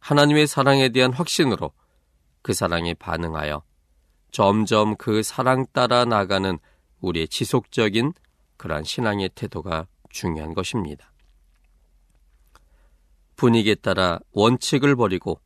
하나님의 0.00 0.46
사랑에 0.46 0.88
대한 0.88 1.12
확신으로 1.12 1.72
그 2.42 2.52
사랑에 2.52 2.94
반응하여 2.94 3.62
점점 4.32 4.96
그 4.96 5.22
사랑 5.22 5.66
따라 5.72 6.04
나가는 6.04 6.58
우리의 7.00 7.28
지속적인 7.28 8.14
그러한 8.64 8.82
신앙의 8.82 9.28
태도가 9.34 9.86
중요한 10.08 10.54
것입니다. 10.54 11.12
분위기에 13.36 13.74
따라 13.74 14.18
원칙을 14.32 14.96
버리고 14.96 15.38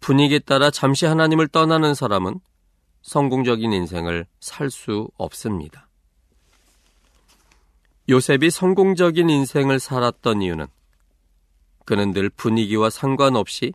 분위기에 0.00 0.38
따라 0.38 0.70
잠시 0.70 1.04
하나님을 1.04 1.48
떠나는 1.48 1.94
사람은 1.94 2.40
성공적인 3.02 3.74
인생을 3.74 4.24
살 4.40 4.70
수 4.70 5.10
없습니다. 5.18 5.86
요셉이 8.08 8.50
성공적인 8.50 9.28
인생을 9.28 9.78
살았던 9.78 10.40
이유는 10.40 10.66
그는 11.84 12.12
늘 12.12 12.30
분위기와 12.30 12.88
상관없이 12.88 13.74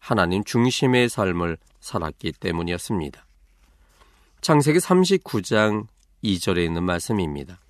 하나님 0.00 0.42
중심의 0.42 1.10
삶을 1.10 1.58
살았기 1.80 2.32
때문이었습니다. 2.32 3.26
창세기 4.40 4.78
39장 4.78 5.86
2절에 6.22 6.64
있는 6.64 6.84
말씀입니다. 6.84 7.60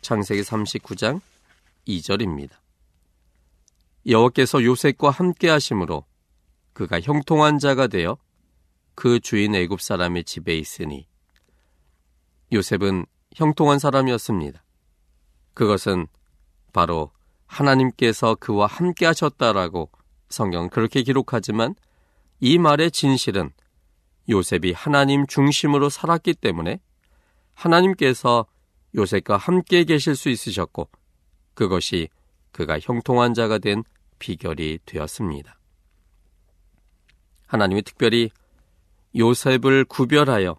창세기 0.00 0.42
39장 0.42 1.20
2절입니다. 1.88 2.52
여호와께서 4.06 4.62
요셉과 4.62 5.10
함께 5.10 5.48
하심으로 5.48 6.04
그가 6.72 7.00
형통한 7.00 7.58
자가 7.58 7.86
되어 7.86 8.18
그 8.94 9.18
주인 9.18 9.54
애굽 9.54 9.80
사람의 9.80 10.24
집에 10.24 10.56
있으니 10.56 11.08
요셉은 12.52 13.06
형통한 13.34 13.78
사람이었습니다. 13.78 14.62
그것은 15.54 16.06
바로 16.72 17.10
하나님께서 17.46 18.34
그와 18.36 18.66
함께 18.66 19.06
하셨다라고 19.06 19.90
성경은 20.28 20.68
그렇게 20.68 21.02
기록하지만 21.02 21.74
이 22.40 22.58
말의 22.58 22.90
진실은 22.90 23.50
요셉이 24.28 24.72
하나님 24.72 25.26
중심으로 25.26 25.88
살았기 25.88 26.34
때문에 26.34 26.80
하나님께서 27.54 28.46
요셉과 28.94 29.36
함께 29.36 29.84
계실 29.84 30.14
수 30.14 30.28
있으셨고 30.28 30.88
그것이 31.54 32.08
그가 32.52 32.78
형통한 32.80 33.34
자가 33.34 33.58
된 33.58 33.82
비결이 34.18 34.80
되었습니다. 34.86 35.58
하나님이 37.46 37.82
특별히 37.82 38.30
요셉을 39.16 39.84
구별하여 39.84 40.56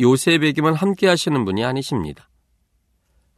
요셉에게만 0.00 0.74
함께 0.74 1.06
하시는 1.06 1.44
분이 1.44 1.64
아니십니다. 1.64 2.28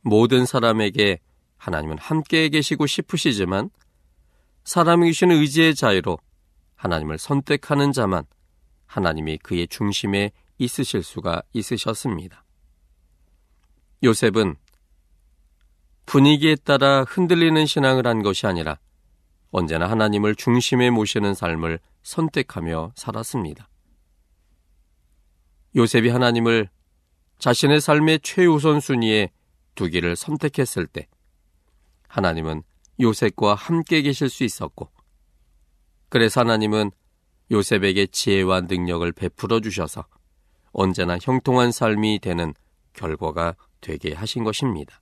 모든 0.00 0.46
사람에게 0.46 1.20
하나님은 1.56 1.98
함께 1.98 2.48
계시고 2.48 2.86
싶으시지만 2.86 3.70
사람이 4.64 5.12
주시는 5.12 5.36
의지의 5.36 5.74
자유로 5.74 6.18
하나님을 6.74 7.18
선택하는 7.18 7.92
자만 7.92 8.24
하나님이 8.86 9.38
그의 9.38 9.68
중심에 9.68 10.32
있으실 10.58 11.02
수가 11.02 11.42
있으셨습니다. 11.52 12.45
요셉은 14.02 14.56
분위기에 16.04 16.56
따라 16.56 17.04
흔들리는 17.04 17.66
신앙을 17.66 18.06
한 18.06 18.22
것이 18.22 18.46
아니라 18.46 18.78
언제나 19.50 19.88
하나님을 19.90 20.34
중심에 20.34 20.90
모시는 20.90 21.34
삶을 21.34 21.80
선택하며 22.02 22.92
살았습니다. 22.94 23.68
요셉이 25.74 26.08
하나님을 26.08 26.68
자신의 27.38 27.80
삶의 27.80 28.20
최우선 28.22 28.80
순위에 28.80 29.30
두기를 29.74 30.16
선택했을 30.16 30.86
때 30.86 31.08
하나님은 32.08 32.62
요셉과 33.00 33.54
함께 33.54 34.02
계실 34.02 34.30
수 34.30 34.44
있었고 34.44 34.90
그래서 36.08 36.40
하나님은 36.40 36.92
요셉에게 37.50 38.06
지혜와 38.06 38.62
능력을 38.62 39.10
베풀어 39.12 39.60
주셔서 39.60 40.06
언제나 40.72 41.18
형통한 41.20 41.72
삶이 41.72 42.20
되는 42.20 42.54
결과가 42.92 43.54
되게 43.86 44.12
하신 44.12 44.42
것입니다. 44.42 45.00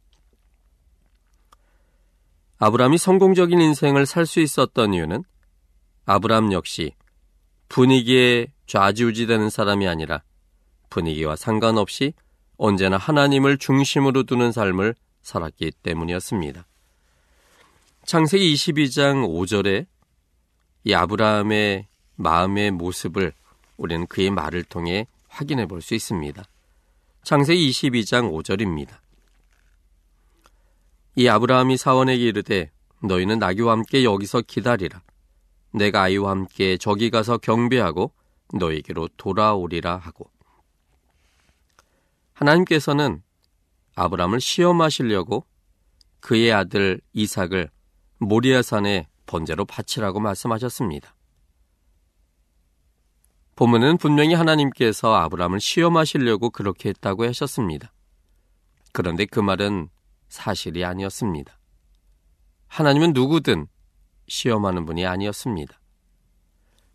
아브라함이 2.59 2.99
성공적인 2.99 3.59
인생을 3.59 4.05
살 4.05 4.27
수 4.27 4.41
있었던 4.41 4.93
이유는 4.93 5.25
아브라함 6.05 6.53
역시 6.53 6.93
분위기에 7.69 8.53
좌지우지되는 8.67 9.49
사람이 9.49 9.89
아니라 9.89 10.23
분위기와 10.91 11.35
상관없이 11.35 12.13
언제나 12.59 12.99
하나님을 12.99 13.57
중심으로 13.57 14.25
두는 14.25 14.53
삶을 14.53 14.95
살았기 15.23 15.73
때문이었습니다. 15.83 16.67
창세기 18.05 18.53
22장 18.55 19.27
5절에 19.27 19.87
이 20.85 20.93
아브라함의 20.93 21.87
마음의 22.17 22.71
모습을 22.73 23.33
우리는 23.79 24.07
그의 24.07 24.31
말을 24.31 24.63
통해 24.65 25.07
확인해 25.29 25.65
볼 25.67 25.81
수 25.81 25.95
있습니다. 25.95 26.45
창세기 27.25 27.71
22장 27.71 28.31
5절입니다. 28.31 28.99
이 31.17 31.27
아브라함이 31.27 31.79
사원에게 31.79 32.23
이르되 32.23 32.71
너희는 33.03 33.39
나귀와 33.39 33.73
함께 33.73 34.05
여기서 34.05 34.43
기다리라. 34.43 35.01
내가 35.73 36.03
아이와 36.03 36.31
함께 36.31 36.77
저기 36.77 37.09
가서 37.09 37.39
경배하고 37.39 38.13
너에게로 38.53 39.09
돌아오리라 39.17 39.97
하고 39.97 40.31
하나님께서는 42.35 43.23
아브라함을 43.97 44.41
시험하시려고 44.41 45.47
그의 46.21 46.53
아들 46.53 47.01
이삭을 47.15 47.71
모리아산에 48.19 49.09
번제로 49.25 49.65
바치라고 49.65 50.21
말씀하셨습니다. 50.21 51.15
보면은 53.57 53.99
분명히 53.99 54.35
하나님께서 54.35 55.15
아브라함을 55.15 55.61
시험하시려고 55.61 56.51
그렇게 56.51 56.89
했다고 56.89 57.27
하셨습니다. 57.29 57.93
그런데 58.93 59.27
그 59.27 59.41
말은 59.41 59.89
사실이 60.29 60.85
아니었습니다. 60.85 61.59
하나님은 62.67 63.13
누구든 63.13 63.67
시험하는 64.27 64.87
분이 64.87 65.07
아니었습니다. 65.07 65.81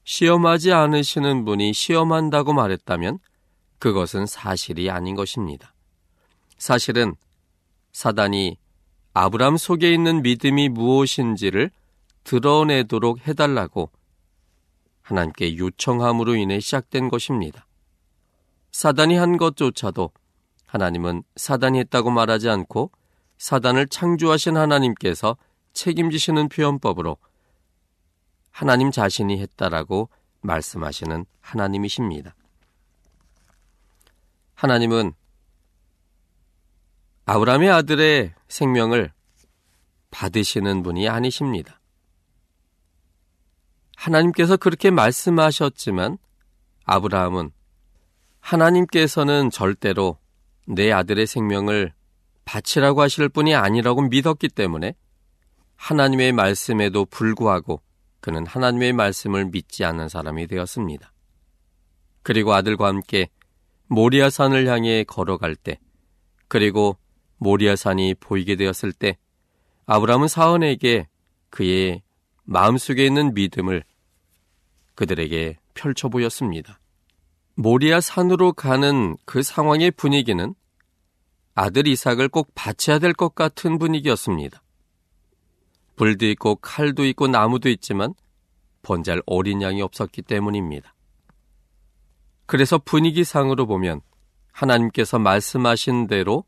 시험하지 0.03 0.73
않으시는 0.73 1.45
분이 1.45 1.73
시험한다고 1.73 2.53
말했다면 2.53 3.19
그것은 3.77 4.25
사실이 4.25 4.89
아닌 4.89 5.15
것입니다. 5.15 5.73
사실은 6.57 7.15
사단이 7.93 8.57
아브람 9.13 9.57
속에 9.57 9.93
있는 9.93 10.21
믿음이 10.21 10.69
무엇인지를 10.69 11.71
드러내도록 12.23 13.27
해달라고 13.27 13.89
하나님께 15.09 15.57
요청함으로 15.57 16.35
인해 16.35 16.59
시작된 16.59 17.09
것입니다. 17.09 17.65
사단이 18.71 19.17
한 19.17 19.37
것조차도 19.37 20.11
하나님은 20.67 21.23
사단이 21.35 21.79
했다고 21.79 22.11
말하지 22.11 22.47
않고 22.47 22.91
사단을 23.39 23.87
창조하신 23.87 24.55
하나님께서 24.55 25.35
책임지시는 25.73 26.49
표현법으로 26.49 27.17
하나님 28.51 28.91
자신이 28.91 29.39
했다라고 29.39 30.09
말씀하시는 30.41 31.25
하나님이십니다. 31.41 32.35
하나님은 34.53 35.13
아브라함의 37.25 37.69
아들의 37.71 38.33
생명을 38.47 39.11
받으시는 40.11 40.83
분이 40.83 41.09
아니십니다. 41.09 41.78
하나님께서 43.99 44.55
그렇게 44.55 44.91
말씀하셨지만 44.91 46.17
아브라함은 46.85 47.51
하나님께서는 48.39 49.49
절대로 49.49 50.17
내 50.65 50.91
아들의 50.91 51.27
생명을 51.27 51.93
바치라고 52.45 53.01
하실 53.01 53.27
분이 53.27 53.53
아니라고 53.55 54.03
믿었기 54.03 54.47
때문에 54.49 54.95
하나님의 55.75 56.31
말씀에도 56.31 57.05
불구하고 57.05 57.81
그는 58.21 58.45
하나님의 58.45 58.93
말씀을 58.93 59.45
믿지 59.45 59.83
않는 59.83 60.07
사람이 60.07 60.47
되었습니다. 60.47 61.11
그리고 62.23 62.53
아들과 62.53 62.87
함께 62.87 63.29
모리아산을 63.87 64.67
향해 64.67 65.03
걸어갈 65.03 65.55
때, 65.55 65.79
그리고 66.47 66.97
모리아산이 67.37 68.15
보이게 68.15 68.55
되었을 68.55 68.93
때, 68.93 69.17
아브라함은 69.85 70.27
사원에게 70.27 71.07
그의 71.49 72.01
마음속에 72.43 73.05
있는 73.05 73.33
믿음을 73.33 73.83
그들에게 74.99 75.57
펼쳐 75.75 76.09
보였습니다. 76.09 76.77
모리아 77.55 78.01
산으로 78.01 78.51
가는 78.51 79.15
그 79.23 79.43
상황의 79.43 79.91
분위기는 79.91 80.53
아들 81.55 81.87
이삭을 81.87 82.27
꼭 82.27 82.49
바쳐야 82.53 82.99
될 82.99 83.13
것 83.13 83.33
같은 83.33 83.77
분위기였습니다. 83.77 84.61
불도 85.95 86.25
있고 86.25 86.57
칼도 86.57 87.05
있고 87.05 87.29
나무도 87.29 87.69
있지만 87.69 88.13
번잘 88.81 89.23
어린 89.25 89.61
양이 89.61 89.81
없었기 89.81 90.21
때문입니다. 90.23 90.93
그래서 92.45 92.77
분위기상으로 92.77 93.67
보면 93.67 94.01
하나님께서 94.51 95.17
말씀하신 95.17 96.07
대로 96.07 96.43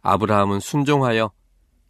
아브라함은 0.00 0.60
순종하여 0.60 1.30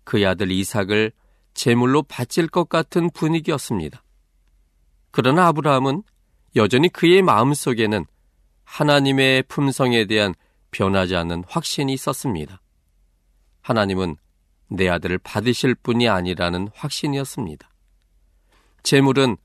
그의 0.02 0.26
아들 0.26 0.50
이삭을 0.50 1.12
제물로 1.54 2.02
바칠 2.02 2.48
것 2.48 2.68
같은 2.68 3.08
분위기였습니다. 3.10 4.02
그러나 5.16 5.46
아브라함은 5.46 6.02
여전히 6.56 6.90
그의 6.90 7.22
마음 7.22 7.54
속에는 7.54 8.04
하나님의 8.64 9.44
품성에 9.44 10.04
대한 10.04 10.34
변하지 10.72 11.16
않는 11.16 11.42
확신이 11.48 11.94
있었습니다. 11.94 12.60
하나님은 13.62 14.16
내 14.68 14.90
아들을 14.90 15.16
받으실 15.16 15.74
분이 15.74 16.06
아니라는 16.06 16.68
확신이었습니다. 16.74 17.66
제물은 18.82 19.38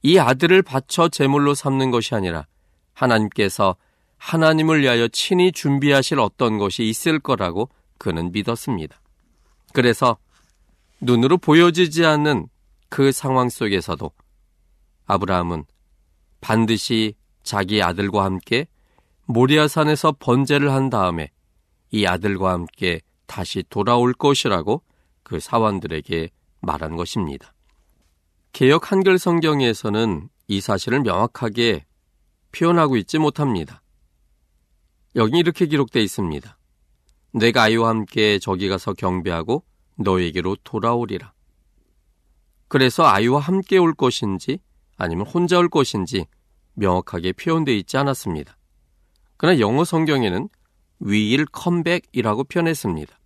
이 0.00 0.18
아들을 0.18 0.62
바쳐 0.62 1.10
제물로 1.10 1.52
삼는 1.52 1.90
것이 1.90 2.14
아니라 2.14 2.46
하나님께서 2.94 3.76
하나님을 4.16 4.80
위하여 4.80 5.06
친히 5.08 5.52
준비하실 5.52 6.18
어떤 6.18 6.56
것이 6.56 6.84
있을 6.84 7.18
거라고 7.18 7.68
그는 7.98 8.32
믿었습니다. 8.32 8.98
그래서 9.74 10.16
눈으로 10.98 11.36
보여지지 11.36 12.06
않는 12.06 12.48
그 12.88 13.12
상황 13.12 13.50
속에서도 13.50 14.10
아브라함은 15.10 15.64
반드시 16.40 17.14
자기 17.42 17.82
아들과 17.82 18.24
함께 18.24 18.66
모리아산에서 19.26 20.16
번제를 20.18 20.72
한 20.72 20.90
다음에 20.90 21.30
이 21.90 22.06
아들과 22.06 22.52
함께 22.52 23.00
다시 23.26 23.64
돌아올 23.68 24.12
것이라고 24.12 24.82
그 25.22 25.40
사원들에게 25.40 26.30
말한 26.60 26.96
것입니다. 26.96 27.54
개혁 28.52 28.90
한글 28.90 29.18
성경에서는 29.18 30.28
이 30.48 30.60
사실을 30.60 31.00
명확하게 31.00 31.86
표현하고 32.52 32.96
있지 32.96 33.18
못합니다. 33.18 33.82
여기 35.16 35.38
이렇게 35.38 35.66
기록되어 35.66 36.02
있습니다. 36.02 36.58
내가 37.32 37.62
아이와 37.62 37.88
함께 37.88 38.38
저기 38.40 38.68
가서 38.68 38.92
경배하고 38.92 39.64
너에게로 39.96 40.56
돌아오리라. 40.64 41.32
그래서 42.68 43.04
아이와 43.04 43.40
함께 43.40 43.78
올 43.78 43.94
것인지 43.94 44.58
아니면 45.00 45.26
혼자 45.26 45.58
올 45.58 45.70
것인지 45.70 46.26
명확하게 46.74 47.32
표현되어 47.32 47.74
있지 47.74 47.96
않았습니다. 47.96 48.56
그러나 49.38 49.58
영어 49.58 49.82
성경에는 49.82 50.50
위일 51.00 51.46
컴백이라고 51.46 52.44
표현했습니다. 52.44 53.18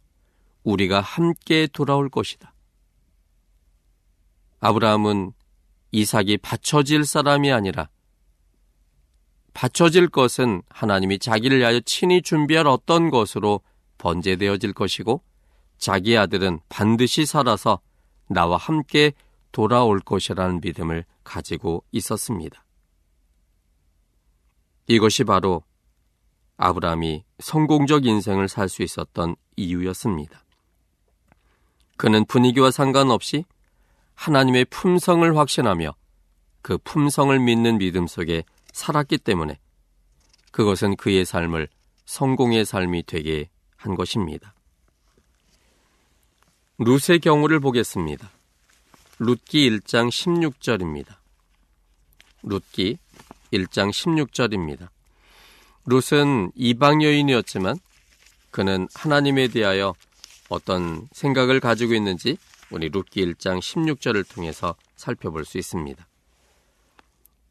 우리가 0.62 1.00
함께 1.00 1.66
돌아올 1.66 2.10
것이다. 2.10 2.54
아브라함은 4.60 5.32
이삭이 5.90 6.38
받쳐질 6.38 7.04
사람이 7.04 7.50
아니라 7.50 7.88
받쳐질 9.52 10.08
것은 10.08 10.62
하나님이 10.68 11.18
자기를 11.18 11.58
위하여 11.58 11.80
친히 11.80 12.22
준비할 12.22 12.68
어떤 12.68 13.10
것으로 13.10 13.60
번제되어질 13.98 14.72
것이고 14.74 15.22
자기 15.78 16.16
아들은 16.16 16.60
반드시 16.68 17.26
살아서 17.26 17.80
나와 18.28 18.56
함께 18.58 19.12
돌아올 19.50 19.98
것이라는 19.98 20.60
믿음을 20.60 21.04
가지고 21.24 21.84
있었습니다. 21.90 22.64
이것이 24.86 25.24
바로 25.24 25.62
아브라함이 26.56 27.24
성공적 27.40 28.06
인생을 28.06 28.48
살 28.48 28.68
수 28.68 28.82
있었던 28.82 29.34
이유였습니다. 29.56 30.44
그는 31.96 32.24
분위기와 32.24 32.70
상관없이 32.70 33.44
하나님의 34.14 34.66
품성을 34.66 35.36
확신하며 35.36 35.94
그 36.62 36.78
품성을 36.78 37.36
믿는 37.38 37.78
믿음 37.78 38.06
속에 38.06 38.44
살았기 38.72 39.18
때문에 39.18 39.58
그것은 40.52 40.96
그의 40.96 41.24
삶을 41.24 41.68
성공의 42.04 42.64
삶이 42.64 43.04
되게 43.06 43.48
한 43.76 43.94
것입니다. 43.94 44.54
룻의 46.78 47.20
경우를 47.20 47.60
보겠습니다. 47.60 48.30
룻기 49.26 49.70
1장 49.70 50.10
16절입니다. 50.10 51.14
룻기 52.42 52.98
1장 53.54 53.90
16절입니다. 53.90 54.88
룻은 55.86 56.52
이방 56.54 57.02
여인이었지만 57.02 57.78
그는 58.50 58.86
하나님에 58.94 59.48
대하여 59.48 59.94
어떤 60.50 61.08
생각을 61.12 61.60
가지고 61.60 61.94
있는지 61.94 62.36
우리 62.70 62.90
룻기 62.90 63.24
1장 63.24 63.60
16절을 63.60 64.28
통해서 64.28 64.74
살펴볼 64.96 65.46
수 65.46 65.56
있습니다. 65.56 66.06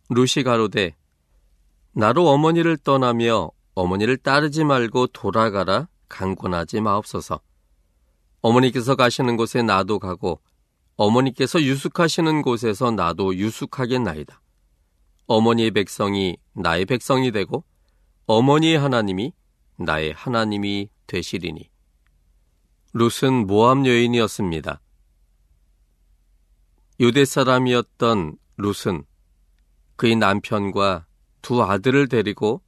룻이 0.09 0.43
가로되 0.43 0.95
나로 1.93 2.27
어머니를 2.27 2.77
떠나며 2.77 3.49
어머니를 3.73 4.17
따르지 4.17 4.63
말고 4.63 5.07
돌아가라 5.07 5.87
강권하지 6.07 6.81
마옵소서. 6.81 7.39
어머니께서 8.41 8.95
가시는 8.95 9.37
곳에 9.37 9.63
나도 9.63 9.97
가고 9.97 10.39
어머니께서 10.95 11.61
유숙하시는 11.61 12.41
곳에서 12.41 12.91
나도 12.91 13.35
유숙하겠나이다. 13.35 14.41
어머니의 15.25 15.71
백성이 15.71 16.37
나의 16.53 16.85
백성이 16.85 17.31
되고 17.31 17.63
어머니의 18.25 18.77
하나님이 18.77 19.33
나의 19.77 20.13
하나님이 20.13 20.89
되시리니. 21.07 21.69
룻은 22.93 23.47
모함 23.47 23.85
여인이었습니다. 23.87 24.79
유대 26.99 27.25
사람이었던 27.25 28.37
룻은 28.57 29.03
그의 29.95 30.15
남편과 30.15 31.07
두 31.41 31.63
아들을 31.63 32.07
데리고 32.07 32.61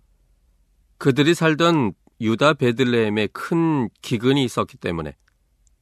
그들이 0.97 1.35
살던 1.35 1.93
유다 2.21 2.55
베들레헴에 2.55 3.27
큰 3.27 3.89
기근이 4.01 4.43
있었기 4.43 4.77
때문에 4.77 5.15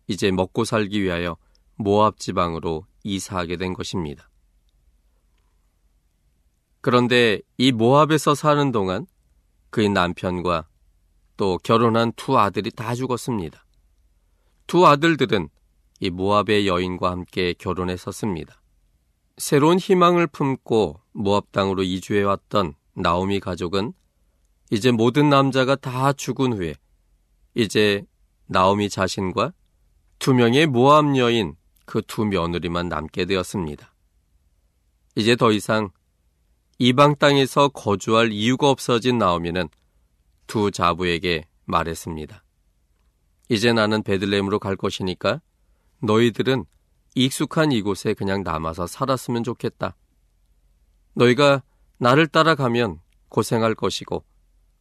이제 0.07 0.31
먹고 0.31 0.65
살기 0.65 1.01
위하여 1.01 1.37
모압 1.75 2.19
지방으로 2.19 2.85
이사하게 3.03 3.57
된 3.57 3.73
것입니다. 3.73 4.29
그런데 6.81 7.39
이 7.57 7.71
모압에서 7.71 8.35
사는 8.35 8.71
동안 8.71 9.07
그의 9.69 9.89
남편과 9.89 10.67
또 11.37 11.57
결혼한 11.63 12.13
두 12.15 12.37
아들이 12.37 12.71
다 12.71 12.93
죽었습니다. 12.93 13.65
두 14.67 14.85
아들들은 14.85 15.49
이 15.99 16.09
모압의 16.09 16.67
여인과 16.67 17.09
함께 17.11 17.53
결혼했었습니다. 17.53 18.61
새로운 19.37 19.79
희망을 19.79 20.27
품고 20.27 20.99
모압 21.13 21.51
땅으로 21.51 21.83
이주해 21.83 22.21
왔던 22.23 22.75
나오미 22.93 23.39
가족은 23.39 23.93
이제 24.69 24.91
모든 24.91 25.29
남자가 25.29 25.75
다 25.75 26.13
죽은 26.13 26.53
후에 26.53 26.75
이제 27.55 28.05
나오미 28.47 28.89
자신과 28.89 29.53
두 30.19 30.33
명의 30.33 30.67
모함 30.67 31.17
여인 31.17 31.55
그 31.85 32.01
두 32.01 32.25
며느리만 32.25 32.89
남게 32.89 33.25
되었습니다. 33.25 33.93
이제 35.15 35.35
더 35.35 35.51
이상 35.51 35.89
이방 36.79 37.15
땅에서 37.17 37.69
거주할 37.69 38.31
이유가 38.31 38.69
없어진 38.69 39.17
나오미는 39.17 39.69
두 40.47 40.71
자부에게 40.71 41.47
말했습니다. 41.65 42.43
이제 43.49 43.73
나는 43.73 44.03
베들레헴으로 44.03 44.59
갈 44.59 44.75
것이니까 44.75 45.41
너희들은 46.01 46.65
익숙한 47.15 47.71
이곳에 47.71 48.13
그냥 48.13 48.43
남아서 48.43 48.87
살았으면 48.87 49.43
좋겠다. 49.43 49.95
너희가 51.13 51.61
나를 51.99 52.27
따라가면 52.27 52.99
고생할 53.29 53.75
것이고 53.75 54.25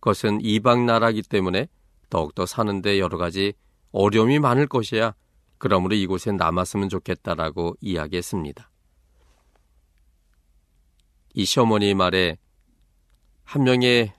그것은 0.01 0.41
이방 0.41 0.87
나라기 0.87 1.23
때문에 1.23 1.69
더욱더 2.09 2.47
사는데 2.47 2.99
여러 2.99 3.19
가지 3.19 3.53
어려움이 3.93 4.39
많을 4.39 4.67
것이야. 4.67 5.15
그러므로 5.63 5.95
이곳에 5.95 6.33
남았으면 6.33 6.89
좋겠다라고 6.89 7.77
이야기했습니다. 7.81 8.69
이 11.35 11.45
시어머니 11.45 11.95
말에 11.95 12.37
한 13.45 13.63
명의 13.63 14.13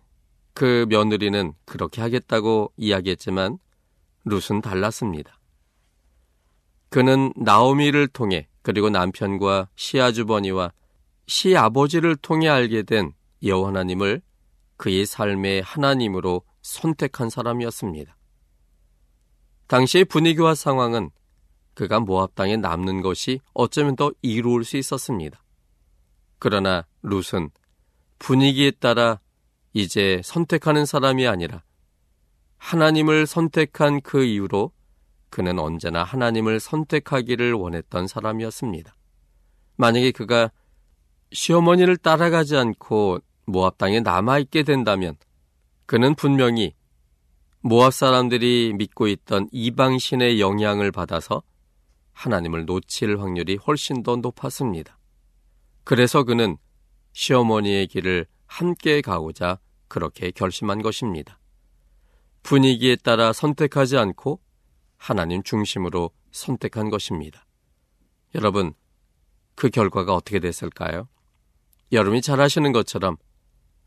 그 0.53 0.85
며느리는 0.87 1.51
그렇게 1.65 1.99
하겠다고 1.99 2.71
이야기했지만 2.77 3.59
룻은 4.23 4.61
달랐습니다. 4.61 5.37
그는 6.87 7.33
나오미를 7.35 8.07
통해 8.07 8.47
그리고 8.61 8.89
남편과 8.89 9.67
시아주버니와 9.75 10.71
시아버지를 11.27 12.15
통해 12.15 12.47
알게 12.47 12.83
된 12.83 13.11
여호와 13.43 13.67
하나님을 13.67 14.21
그의 14.77 15.05
삶의 15.05 15.61
하나님으로 15.63 16.43
선택한 16.61 17.29
사람이었습니다. 17.29 18.15
당시의 19.67 20.05
분위기와 20.05 20.55
상황은 20.55 21.11
그가 21.73 21.99
모압 21.99 22.35
땅에 22.35 22.57
남는 22.57 23.01
것이 23.01 23.39
어쩌면 23.53 23.95
더 23.95 24.11
이로울 24.21 24.63
수 24.63 24.77
있었습니다. 24.77 25.43
그러나 26.39 26.85
룻은 27.01 27.49
분위기에 28.19 28.71
따라 28.71 29.19
이제 29.73 30.21
선택하는 30.23 30.85
사람이 30.85 31.27
아니라 31.27 31.63
하나님을 32.57 33.27
선택한 33.27 34.01
그 34.01 34.23
이유로 34.23 34.71
그는 35.29 35.57
언제나 35.57 36.03
하나님을 36.03 36.59
선택하기를 36.59 37.53
원했던 37.53 38.07
사람이었습니다. 38.07 38.95
만약에 39.75 40.11
그가 40.11 40.51
시어머니를 41.31 41.97
따라가지 41.97 42.55
않고 42.55 43.19
모압 43.45 43.77
땅에 43.77 43.99
남아 43.99 44.39
있게 44.39 44.63
된다면 44.63 45.15
그는 45.85 46.13
분명히 46.15 46.73
모압 47.61 47.93
사람들이 47.93 48.73
믿고 48.75 49.07
있던 49.07 49.49
이방 49.51 49.97
신의 49.97 50.39
영향을 50.39 50.91
받아서 50.91 51.41
하나님을 52.13 52.65
놓칠 52.65 53.19
확률이 53.19 53.55
훨씬 53.55 54.03
더 54.03 54.15
높았습니다. 54.15 54.97
그래서 55.83 56.23
그는 56.23 56.57
시어머니의 57.13 57.87
길을 57.87 58.25
함께 58.45 59.01
가고자 59.01 59.59
그렇게 59.87 60.31
결심한 60.31 60.81
것입니다. 60.81 61.39
분위기에 62.43 62.95
따라 62.97 63.33
선택하지 63.33 63.97
않고 63.97 64.41
하나님 64.97 65.43
중심으로 65.43 66.11
선택한 66.31 66.89
것입니다. 66.89 67.45
여러분, 68.35 68.73
그 69.55 69.69
결과가 69.69 70.15
어떻게 70.15 70.39
됐을까요? 70.39 71.07
여러분이 71.91 72.21
잘 72.21 72.41
아시는 72.41 72.71
것처럼 72.71 73.17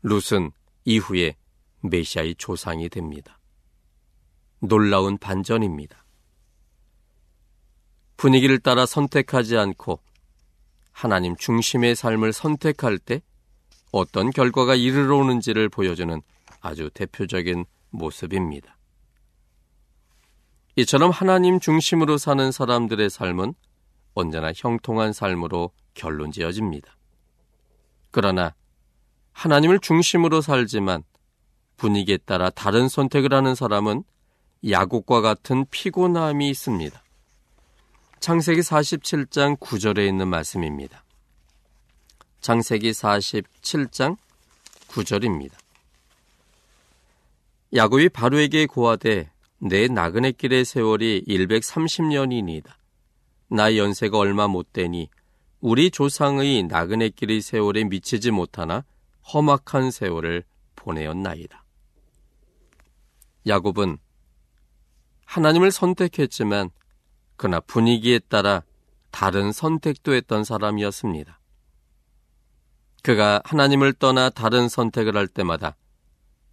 룻은 0.03 0.51
이후에 0.85 1.35
메시아의 1.81 2.35
조상이 2.35 2.87
됩니다. 2.87 3.39
놀라운 4.59 5.17
반전입니다. 5.17 6.05
분위기를 8.17 8.59
따라 8.59 8.85
선택하지 8.85 9.57
않고 9.57 9.99
하나님 10.91 11.35
중심의 11.35 11.95
삶을 11.95 12.33
선택할 12.33 12.97
때 12.97 13.21
어떤 13.91 14.31
결과가 14.31 14.75
이르러 14.75 15.17
오는지를 15.17 15.69
보여주는 15.69 16.21
아주 16.59 16.89
대표적인 16.93 17.65
모습입니다. 17.91 18.75
이처럼 20.75 21.11
하나님 21.11 21.59
중심으로 21.59 22.17
사는 22.17 22.51
사람들의 22.51 23.09
삶은 23.09 23.53
언제나 24.13 24.51
형통한 24.55 25.13
삶으로 25.13 25.71
결론 25.93 26.31
지어집니다. 26.31 26.97
그러나 28.11 28.55
하나님을 29.31 29.79
중심으로 29.79 30.41
살지만 30.41 31.03
분위기에 31.77 32.17
따라 32.17 32.49
다른 32.49 32.89
선택을 32.89 33.33
하는 33.33 33.53
사람은 33.53 34.03
야곱과 34.67 35.21
같은 35.21 35.65
피곤함이 35.69 36.49
있습니다. 36.49 37.03
창세기 38.19 38.61
47장 38.61 39.57
9절에 39.57 40.07
있는 40.07 40.27
말씀입니다. 40.27 41.03
창세기 42.41 42.91
47장 42.91 44.17
9절입니다. 44.89 45.53
야곱이 47.73 48.09
바로에게 48.09 48.65
고하되 48.65 49.29
내 49.59 49.87
나그네 49.87 50.33
길의 50.33 50.65
세월이 50.65 51.25
130년이니이다. 51.27 52.71
나 53.49 53.75
연세가 53.75 54.17
얼마 54.17 54.47
못 54.47 54.73
되니 54.73 55.09
우리 55.61 55.89
조상의 55.89 56.63
나그네 56.63 57.09
길의 57.09 57.41
세월에 57.41 57.85
미치지 57.85 58.31
못하나 58.31 58.83
험악한 59.33 59.91
세월을 59.91 60.43
보내었나이다. 60.75 61.63
야곱은 63.45 63.97
하나님을 65.25 65.71
선택했지만 65.71 66.71
그러나 67.37 67.59
분위기에 67.61 68.19
따라 68.19 68.63
다른 69.11 69.51
선택도 69.51 70.13
했던 70.13 70.43
사람이었습니다. 70.43 71.39
그가 73.03 73.41
하나님을 73.45 73.93
떠나 73.93 74.29
다른 74.29 74.67
선택을 74.67 75.15
할 75.15 75.27
때마다 75.27 75.77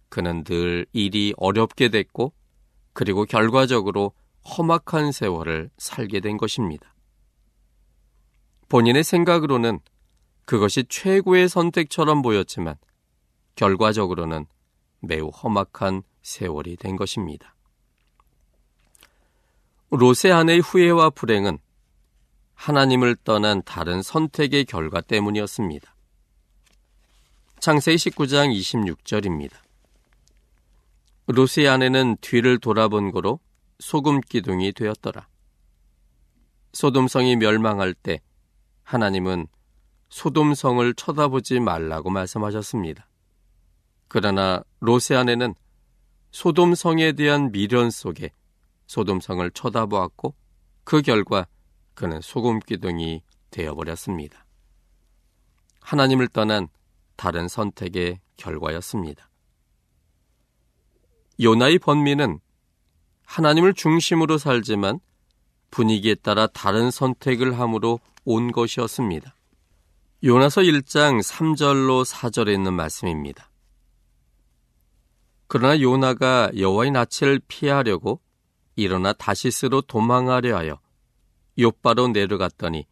그는 0.09 0.43
늘 0.43 0.85
일이 0.93 1.33
어렵게 1.37 1.89
됐고 1.89 2.33
그리고 2.93 3.25
결과적으로 3.25 4.13
험악한 4.45 5.11
세월을 5.11 5.69
살게 5.77 6.21
된 6.21 6.37
것입니다. 6.37 6.95
본인의 8.69 9.03
생각으로는 9.03 9.79
그것이 10.45 10.85
최고의 10.87 11.49
선택처럼 11.49 12.21
보였지만 12.21 12.75
결과적으로는 13.55 14.45
매우 15.01 15.29
험악한 15.29 16.03
세월이 16.21 16.77
된 16.77 16.95
것입니다. 16.95 17.54
아내의 20.31 20.59
후회와 20.61 21.11
불행은 21.11 21.59
하나님을 22.55 23.17
떠난 23.23 23.61
다른 23.63 24.01
선택의 24.01 24.65
결과 24.65 25.01
때문이었습니다. 25.01 25.95
창세기 27.59 27.97
19장 27.97 28.53
26절입니다. 28.53 29.53
롯의 31.27 31.67
아내는 31.67 32.17
뒤를 32.21 32.59
돌아본 32.59 33.11
거로 33.11 33.39
소금 33.79 34.21
기둥이 34.21 34.71
되었더라. 34.73 35.27
소돔성이 36.73 37.35
멸망할 37.37 37.93
때 37.93 38.21
하나님은 38.83 39.47
소돔성을 40.09 40.93
쳐다보지 40.93 41.59
말라고 41.59 42.09
말씀하셨습니다. 42.09 43.07
그러나 44.07 44.63
아내는 45.15 45.55
소돔성에 46.31 47.13
대한 47.13 47.51
미련 47.51 47.89
속에 47.89 48.31
소돔성을 48.87 49.49
쳐다보았고 49.51 50.35
그 50.83 51.01
결과 51.01 51.47
그는 51.93 52.21
소금 52.21 52.59
기둥이 52.59 53.23
되어버렸습니다. 53.51 54.45
하나님을 55.81 56.27
떠난 56.27 56.67
다른 57.15 57.47
선택의 57.47 58.19
결과였습니다. 58.37 59.29
요나의 61.39 61.79
번민은 61.79 62.39
하나님을 63.25 63.73
중심으로 63.73 64.37
살지만 64.37 64.99
분위기에 65.71 66.15
따라 66.15 66.47
다른 66.47 66.91
선택을 66.91 67.59
함으로 67.59 67.99
온 68.23 68.51
것이었습니다. 68.51 69.35
요나서 70.23 70.61
1장 70.61 71.21
3절로 71.21 72.05
4절에 72.05 72.53
있는 72.53 72.73
말씀입니다. 72.73 73.51
그러나 75.47 75.79
요나가 75.79 76.49
여호와의 76.57 76.91
낯을 76.91 77.39
피하려고 77.47 78.21
일어나 78.75 79.13
다시스로 79.13 79.81
도망하려 79.81 80.57
하여 80.57 80.79
요바로 81.57 82.09
내려갔더니 82.09 82.85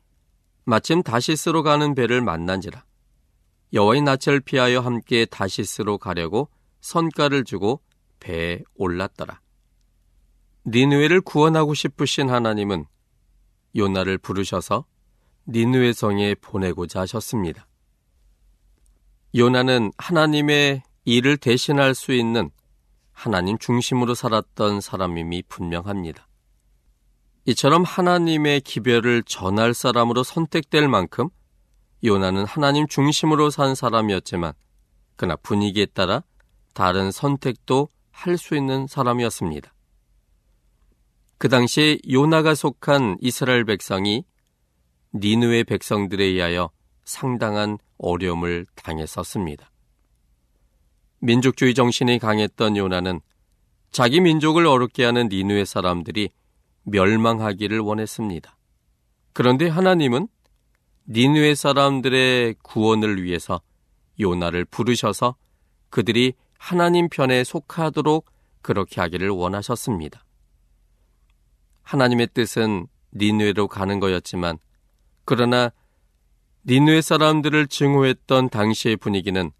마침 0.65 1.03
다시스로 1.03 1.63
가는 1.63 1.93
배를 1.95 2.21
만난지라 2.21 2.85
여호와의 3.73 4.03
낯을 4.03 4.39
피하여 4.39 4.79
함께 4.81 5.25
다시스로 5.25 5.97
가려고 5.97 6.49
선가를 6.81 7.43
주고 7.43 7.81
배에 8.19 8.61
올랐더라. 8.75 9.41
니누에를 10.65 11.21
구원하고 11.21 11.73
싶으신 11.73 12.29
하나님은 12.29 12.85
요나를 13.75 14.19
부르셔서 14.19 14.85
니누에 15.47 15.91
성에 15.91 16.35
보내고자 16.35 17.01
하셨습니다. 17.01 17.67
요나는 19.35 19.91
하나님의 19.97 20.83
일을 21.05 21.37
대신할 21.37 21.95
수 21.95 22.13
있는 22.13 22.51
하나님 23.13 23.57
중심으로 23.57 24.15
살았던 24.15 24.81
사람임이 24.81 25.43
분명합니다. 25.47 26.27
이처럼 27.45 27.83
하나님의 27.83 28.61
기별을 28.61 29.23
전할 29.23 29.73
사람으로 29.73 30.23
선택될 30.23 30.87
만큼 30.87 31.29
요나는 32.03 32.45
하나님 32.45 32.87
중심으로 32.87 33.49
산 33.49 33.75
사람이었지만 33.75 34.53
그러나 35.15 35.35
분위기에 35.37 35.85
따라 35.87 36.23
다른 36.73 37.11
선택도 37.11 37.89
할 38.11 38.37
수 38.37 38.55
있는 38.55 38.87
사람이었습니다. 38.87 39.73
그 41.37 41.49
당시에 41.49 41.97
요나가 42.09 42.55
속한 42.55 43.17
이스라엘 43.19 43.65
백성이 43.65 44.23
니누의 45.13 45.65
백성들에 45.65 46.23
의하여 46.23 46.69
상당한 47.03 47.77
어려움을 47.97 48.65
당했었습니다. 48.75 49.69
민족주의 51.23 51.73
정신이 51.73 52.19
강했던 52.19 52.75
요나는 52.75 53.21
자기 53.91 54.19
민족을 54.19 54.67
어렵게 54.67 55.05
하는 55.05 55.29
니누의 55.29 55.65
사람들이 55.65 56.29
멸망하기를 56.83 57.79
원했습니다. 57.79 58.57
그런데 59.31 59.69
하나님은 59.69 60.27
니누의 61.07 61.55
사람들의 61.55 62.55
구원을 62.61 63.23
위해서 63.23 63.61
요나를 64.19 64.65
부르셔서 64.65 65.35
그들이 65.89 66.33
하나님 66.57 67.07
편에 67.07 67.45
속하도록 67.45 68.29
그렇게 68.61 68.99
하기를 68.99 69.29
원하셨습니다. 69.29 70.25
하나님의 71.83 72.27
뜻은 72.33 72.87
니누에로 73.13 73.69
가는 73.69 74.01
거였지만 74.01 74.57
그러나 75.23 75.71
니누의 76.65 77.01
사람들을 77.01 77.67
증오했던 77.67 78.49
당시의 78.49 78.97
분위기는 78.97 79.51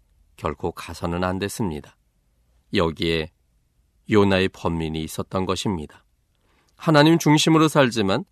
결코 0.44 0.72
가서는 0.72 1.24
안 1.24 1.38
됐습니다. 1.38 1.96
여기에 2.74 3.30
요나의 4.10 4.50
범민이 4.50 5.02
있었던 5.02 5.46
것입니다. 5.46 6.04
하나님 6.76 7.18
중심으로 7.18 7.68
살지만 7.68 8.26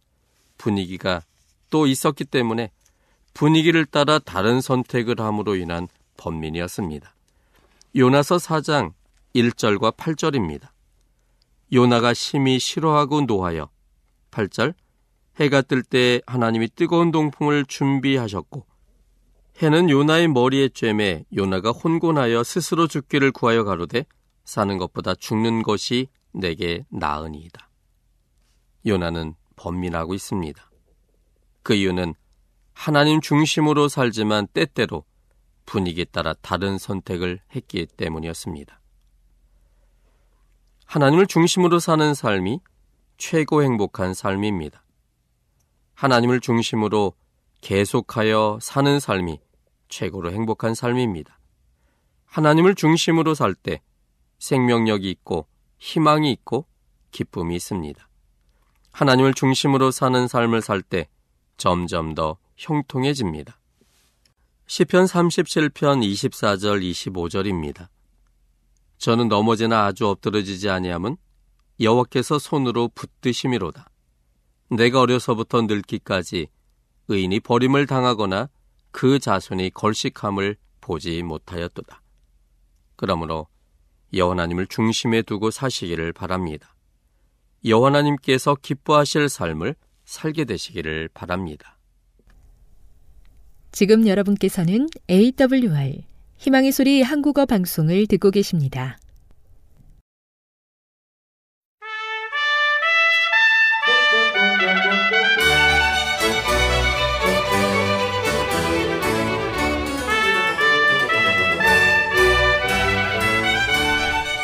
분위기가 0.58 1.22
또 1.70 1.86
있었기 1.86 2.26
때문에 2.26 2.70
분위기를 3.32 3.86
따라 3.86 4.18
다른 4.18 4.60
선택을 4.60 5.20
함으로 5.20 5.56
인한 5.56 5.88
범민이었습니다. 6.18 7.14
요나서 7.96 8.36
4장 8.36 8.92
1절과 9.34 9.96
8절입니다. 9.96 10.68
요나가 11.72 12.12
심히 12.12 12.58
싫어하고 12.58 13.22
노하여 13.22 13.70
8절 14.30 14.74
해가 15.40 15.62
뜰 15.62 15.82
때 15.82 16.20
하나님이 16.26 16.68
뜨거운 16.76 17.10
동풍을 17.10 17.64
준비하셨고 17.64 18.66
해는 19.60 19.90
요나의 19.90 20.28
머리에 20.28 20.68
쬐매 20.68 21.24
요나가 21.36 21.70
혼곤하여 21.70 22.42
스스로 22.42 22.86
죽기를 22.86 23.32
구하여 23.32 23.64
가로되 23.64 24.06
사는 24.44 24.78
것보다 24.78 25.14
죽는 25.14 25.62
것이 25.62 26.08
내게 26.32 26.84
나으니이다. 26.90 27.68
요나는 28.86 29.34
번민하고 29.56 30.14
있습니다. 30.14 30.70
그 31.62 31.74
이유는 31.74 32.14
하나님 32.72 33.20
중심으로 33.20 33.88
살지만 33.88 34.48
때때로 34.48 35.04
분위기에 35.66 36.04
따라 36.06 36.34
다른 36.34 36.78
선택을 36.78 37.40
했기 37.54 37.86
때문이었습니다. 37.86 38.80
하나님을 40.86 41.26
중심으로 41.26 41.78
사는 41.78 42.12
삶이 42.14 42.60
최고 43.16 43.62
행복한 43.62 44.14
삶입니다. 44.14 44.84
하나님을 45.94 46.40
중심으로 46.40 47.14
계속하여 47.62 48.58
사는 48.60 49.00
삶이 49.00 49.40
최고로 49.88 50.32
행복한 50.32 50.74
삶입니다. 50.74 51.38
하나님을 52.26 52.74
중심으로 52.74 53.34
살 53.34 53.54
때 53.54 53.80
생명력이 54.38 55.08
있고 55.10 55.46
희망이 55.78 56.32
있고 56.32 56.66
기쁨이 57.12 57.54
있습니다. 57.56 58.08
하나님을 58.92 59.34
중심으로 59.34 59.92
사는 59.92 60.26
삶을 60.26 60.60
살 60.60 60.82
때 60.82 61.08
점점 61.56 62.14
더 62.14 62.36
형통해집니다. 62.56 63.58
시편 64.66 65.04
37편 65.04 66.02
24절 66.02 66.82
25절입니다. 66.90 67.88
저는 68.98 69.28
넘어지나 69.28 69.84
아주 69.84 70.08
엎드러지지 70.08 70.68
아니함은 70.68 71.16
여호와께서 71.80 72.40
손으로 72.40 72.88
붙드심이로다. 72.88 73.88
내가 74.70 75.00
어려서부터 75.00 75.62
늙기까지 75.62 76.48
의인이 77.08 77.40
버림을 77.40 77.86
당하거나 77.86 78.48
그 78.90 79.18
자손이 79.18 79.70
걸식함을 79.70 80.56
보지 80.80 81.22
못하였도다. 81.22 82.02
그러므로 82.96 83.48
여호와님을 84.14 84.66
중심에 84.66 85.22
두고 85.22 85.50
사시기를 85.50 86.12
바랍니다. 86.12 86.74
여호와님께서 87.64 88.56
기뻐하실 88.56 89.28
삶을 89.28 89.74
살게 90.04 90.44
되시기를 90.44 91.08
바랍니다. 91.14 91.78
지금 93.70 94.06
여러분께서는 94.06 94.88
AWR 95.08 96.04
희망의 96.36 96.72
소리 96.72 97.02
한국어 97.02 97.46
방송을 97.46 98.06
듣고 98.06 98.30
계십니다. 98.30 98.98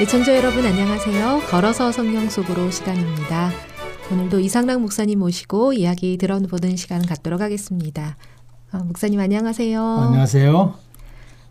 애청자 0.00 0.36
여러분 0.36 0.64
안녕하세요. 0.64 1.40
걸어서 1.50 1.90
성령 1.90 2.28
속으로 2.28 2.70
시간입니다. 2.70 3.50
오늘도 4.12 4.38
이상락 4.40 4.80
목사님 4.80 5.18
모시고 5.18 5.72
이야기 5.72 6.16
들어보는 6.16 6.76
시간 6.76 7.04
갖도록 7.04 7.40
하겠습니다. 7.40 8.16
아, 8.70 8.78
목사님 8.78 9.18
안녕하세요. 9.18 9.82
안녕하세요. 9.82 10.74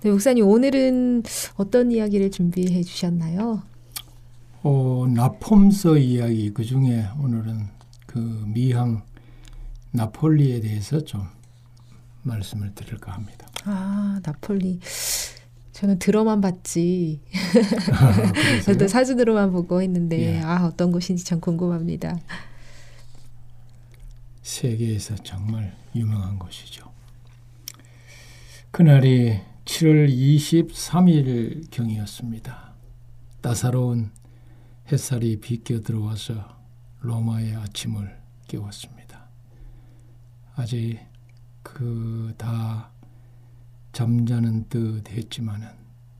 네, 0.02 0.12
목사님 0.12 0.48
오늘은 0.48 1.24
어떤 1.56 1.92
이야기를 1.92 2.32
준비해 2.32 2.84
주셨나요? 2.84 3.64
어, 4.64 5.06
나폼서 5.14 5.98
이야기 5.98 6.52
그 6.54 6.64
중에 6.64 7.06
오늘은 7.22 7.68
그 8.06 8.18
미항 8.48 9.04
나폴리에 9.92 10.62
대해서 10.62 11.02
좀 11.04 11.24
말씀을 12.24 12.74
드릴까 12.76 13.12
합니다. 13.12 13.48
아 13.66 14.20
나폴리 14.24 14.80
저는 15.78 16.00
들어만 16.00 16.42
봤지. 16.42 17.22
아, 17.94 18.62
저도 18.64 18.88
사진으로만 18.88 19.52
보고 19.52 19.80
했는데 19.80 20.38
예. 20.38 20.42
아 20.42 20.66
어떤 20.66 20.92
곳인지 20.92 21.24
참 21.24 21.40
궁금합니다. 21.40 22.18
세계에서 24.42 25.14
정말 25.18 25.78
유명한 25.94 26.40
곳이죠. 26.40 26.92
그날이 28.72 29.40
7월 29.66 30.10
23일 30.10 31.70
경이었습니다. 31.70 32.74
따사로운 33.42 34.10
햇살이 34.92 35.40
비껴 35.40 35.82
들어와서 35.82 36.58
로마의 37.02 37.54
아침을 37.56 38.18
깨웠습니다. 38.48 39.28
아직 40.56 40.98
그 41.62 42.34
다 42.36 42.97
잠자는 43.98 44.70
듯 44.70 45.10
했지만은 45.10 45.68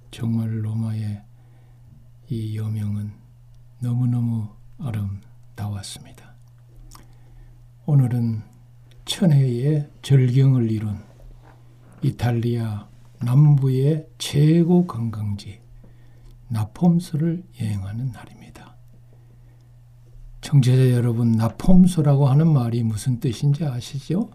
정말 0.10 0.66
로마의 0.66 1.22
이 2.28 2.58
여명은 2.58 3.12
너무너무 3.84 4.48
아름다웠습니다. 4.80 6.34
오늘은 7.86 8.42
천혜의 9.06 9.92
절경을 10.02 10.72
이룬 10.72 11.04
이탈리아 12.02 12.90
남부의 13.22 14.10
최고 14.18 14.88
관광지 14.88 15.62
나폼소를 16.48 17.44
여행하는 17.62 18.12
날입니다. 18.12 18.76
청취자 20.42 20.94
여러분, 20.94 21.34
나폼소라고 21.34 22.28
하는 22.28 22.52
말이 22.52 22.82
무슨 22.82 23.20
뜻인지 23.20 23.66
아시죠? 23.66 24.32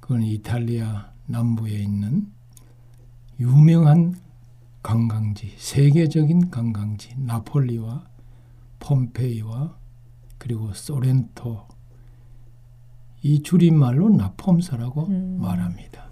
그건 0.00 0.24
이탈리아 0.24 1.16
남부에 1.28 1.72
있는 1.72 2.26
유명한 3.38 4.16
관광지, 4.82 5.54
세계적인 5.56 6.50
관광지, 6.50 7.14
나폴리와 7.18 8.04
폼페이와 8.80 9.76
그리고 10.38 10.72
소렌토 10.72 11.66
이 13.22 13.42
줄임말로 13.42 14.08
나폼사라고 14.10 15.06
음. 15.08 15.38
말합니다. 15.40 16.08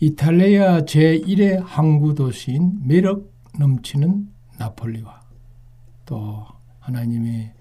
이탈리아 0.00 0.80
제1의 0.80 1.62
항구 1.64 2.14
도시인 2.14 2.80
매력 2.86 3.32
넘치는 3.58 4.28
나폴리와 4.58 5.22
또 6.04 6.46
하나님의 6.80 7.52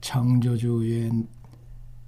창조주의 0.00 1.10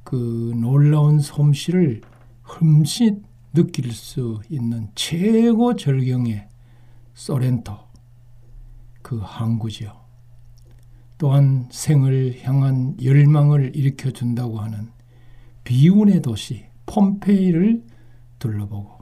그 0.05 0.53
놀라운 0.57 1.21
솜씨를 1.21 2.01
흠칫 2.49 3.23
느낄 3.53 3.93
수 3.93 4.41
있는 4.49 4.89
최고 4.95 5.77
절경의 5.77 6.49
소렌토 7.15 7.77
그 9.03 9.19
항구지요. 9.23 9.93
또한 11.19 11.69
생을 11.71 12.39
향한 12.43 12.97
열망을 13.03 13.77
일으켜 13.77 14.11
준다고 14.11 14.61
하는 14.61 14.91
비운의 15.65 16.23
도시 16.23 16.65
폼페이를 16.87 17.85
둘러보고 18.39 18.99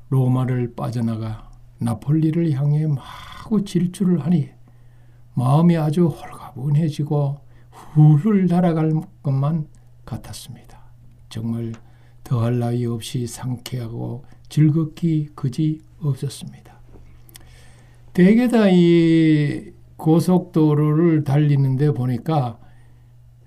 로마를 0.09 0.73
빠져나가 0.75 1.49
나폴리를 1.79 2.51
향해 2.51 2.85
마구 2.85 3.63
질주를 3.63 4.23
하니 4.25 4.49
마음이 5.33 5.77
아주 5.77 6.07
홀가분해지고 6.07 7.39
훌훌 7.71 8.47
날아갈 8.47 8.91
것만 9.23 9.67
같았습니다. 10.05 10.79
정말 11.29 11.71
더할 12.23 12.59
나위 12.59 12.85
없이 12.85 13.25
상쾌하고 13.25 14.25
즐겁기 14.49 15.29
그지 15.33 15.79
없었습니다. 16.01 16.79
대개 18.13 18.49
다 18.49 18.69
이 18.69 19.71
고속도로를 20.01 21.23
달리는데 21.23 21.91
보니까 21.91 22.57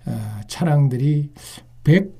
어, 0.07 0.41
차량들이 0.47 1.33
100 1.83 2.15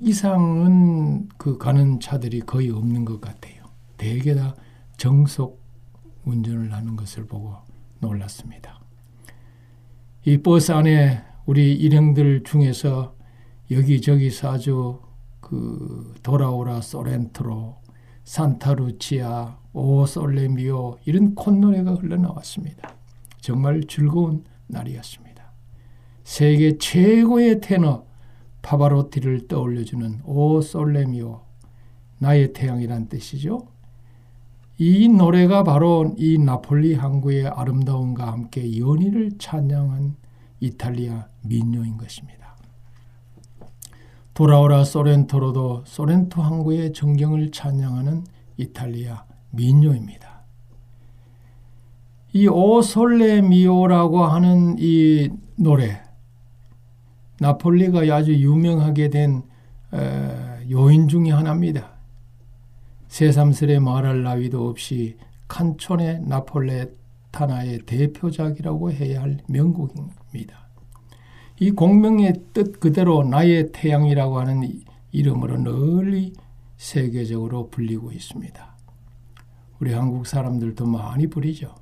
이상은 0.00 1.28
그 1.36 1.56
가는 1.58 1.98
차들이 1.98 2.40
거의 2.40 2.70
없는 2.70 3.04
것 3.04 3.20
같아요. 3.20 3.64
대개 3.96 4.34
다 4.34 4.54
정속 4.96 5.60
운전을 6.24 6.72
하는 6.72 6.96
것을 6.96 7.26
보고 7.26 7.54
놀랐습니다. 8.00 8.80
이 10.24 10.38
버스 10.38 10.72
안에 10.72 11.22
우리 11.46 11.74
일행들 11.74 12.44
중에서 12.44 13.14
여기저기서 13.70 14.52
아주 14.52 15.00
그 15.40 16.14
도라오라 16.22 16.82
소렌토로 16.82 17.76
산타루치아 18.24 19.58
오 19.72 20.04
솔레미오 20.04 20.98
이런 21.04 21.34
콧노래가 21.34 21.94
흘러나왔습니다. 21.94 22.99
정말 23.50 23.82
즐거운 23.88 24.44
날이었습니다. 24.68 25.42
세계 26.22 26.78
최고의 26.78 27.60
테너 27.60 28.06
파바로티를 28.62 29.48
떠올려주는 29.48 30.20
오 30.24 30.60
솔레미오 30.60 31.40
나의 32.18 32.52
태양이란 32.52 33.08
뜻이죠. 33.08 33.66
이 34.78 35.08
노래가 35.08 35.64
바로 35.64 36.14
이 36.16 36.38
나폴리 36.38 36.94
항구의 36.94 37.48
아름다움과 37.48 38.30
함께 38.30 38.78
연희를 38.78 39.32
찬양한 39.36 40.14
이탈리아 40.60 41.26
민요인 41.42 41.96
것입니다. 41.96 42.56
돌아오라 44.34 44.84
소렌토로도 44.84 45.82
소렌토 45.86 46.40
항구의 46.40 46.92
정경을 46.92 47.50
찬양하는 47.50 48.22
이탈리아 48.58 49.24
민요입니다. 49.50 50.29
이 52.32 52.46
오솔레 52.46 53.42
미오라고 53.42 54.24
하는 54.24 54.76
이 54.78 55.30
노래 55.56 56.00
나폴리가 57.40 58.02
아주 58.14 58.32
유명하게 58.32 59.08
된 59.08 59.42
요인 60.70 61.08
중의 61.08 61.32
하나입니다. 61.32 61.96
새삼스레 63.08 63.80
말할 63.80 64.22
나위도 64.22 64.68
없이 64.68 65.16
칸촌의 65.48 66.20
나폴레타나의 66.22 67.80
대표작이라고 67.86 68.92
해야 68.92 69.22
할 69.22 69.38
명곡입니다. 69.48 70.68
이 71.58 71.72
공명의 71.72 72.34
뜻 72.52 72.78
그대로 72.78 73.24
나의 73.24 73.72
태양이라고 73.72 74.38
하는 74.38 74.62
이름으로 75.10 75.56
널리 75.58 76.32
세계적으로 76.76 77.68
불리고 77.70 78.12
있습니다. 78.12 78.76
우리 79.80 79.92
한국 79.92 80.28
사람들도 80.28 80.86
많이 80.86 81.26
부리죠. 81.26 81.74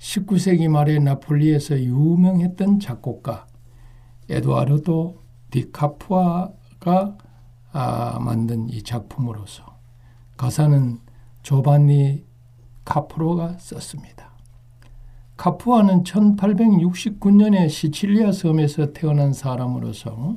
19세기 0.00 0.68
말에 0.68 0.98
나폴리에서 0.98 1.78
유명했던 1.78 2.80
작곡가 2.80 3.46
에두아르도 4.30 5.22
디카푸아가 5.50 7.18
아, 7.72 8.18
만든 8.18 8.68
이 8.68 8.82
작품으로서 8.82 9.78
가사는 10.36 10.98
조반니 11.42 12.24
카프로가 12.84 13.58
썼습니다. 13.58 14.30
카푸아는 15.36 16.02
1869년에 16.04 17.68
시칠리아 17.68 18.30
섬에서 18.32 18.92
태어난 18.92 19.32
사람으로서 19.32 20.36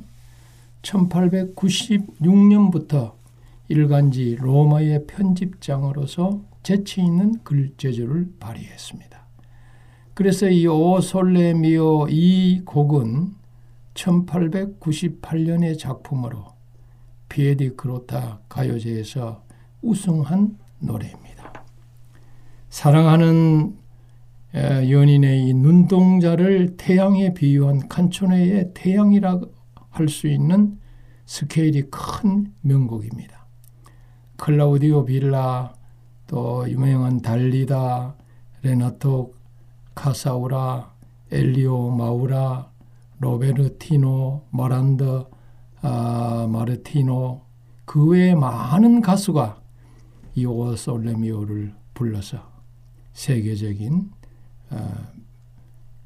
1896년부터 0.82 3.14
일간지 3.68 4.36
로마의 4.38 5.06
편집장으로서 5.06 6.40
재치 6.62 7.00
있는 7.00 7.42
글재주를 7.42 8.34
발휘했습니다. 8.38 9.13
그래서 10.14 10.48
이 10.48 10.66
오솔레 10.66 11.54
미오 11.54 12.06
이 12.08 12.62
곡은 12.64 13.34
1898년의 13.94 15.76
작품으로 15.78 16.46
피에디 17.28 17.70
크로타 17.70 18.40
가요제에서 18.48 19.42
우승한 19.82 20.56
노래입니다. 20.78 21.64
사랑하는 22.68 23.76
연인의 24.54 25.48
이 25.48 25.54
눈동자를 25.54 26.76
태양에 26.76 27.34
비유한 27.34 27.88
칸초네의 27.88 28.70
태양이라 28.74 29.40
할 29.90 30.08
수 30.08 30.28
있는 30.28 30.78
스케일이 31.26 31.82
큰 31.90 32.52
명곡입니다. 32.60 33.46
클라우디오 34.36 35.04
빌라 35.04 35.74
또 36.26 36.68
유명한 36.68 37.20
달리다 37.20 38.16
레나토 38.62 39.34
카사우라 39.94 40.92
엘리오 41.30 41.90
마우라 41.90 42.70
로베르티노 43.20 44.48
마란더 44.50 45.30
아, 45.82 46.46
마르티노 46.50 47.42
그 47.84 48.06
외에 48.06 48.34
많은 48.34 49.00
가수가 49.00 49.60
이오 50.34 50.74
솔레미오를 50.74 51.74
불러서 51.94 52.38
세계적인 53.12 54.10
어, 54.70 54.92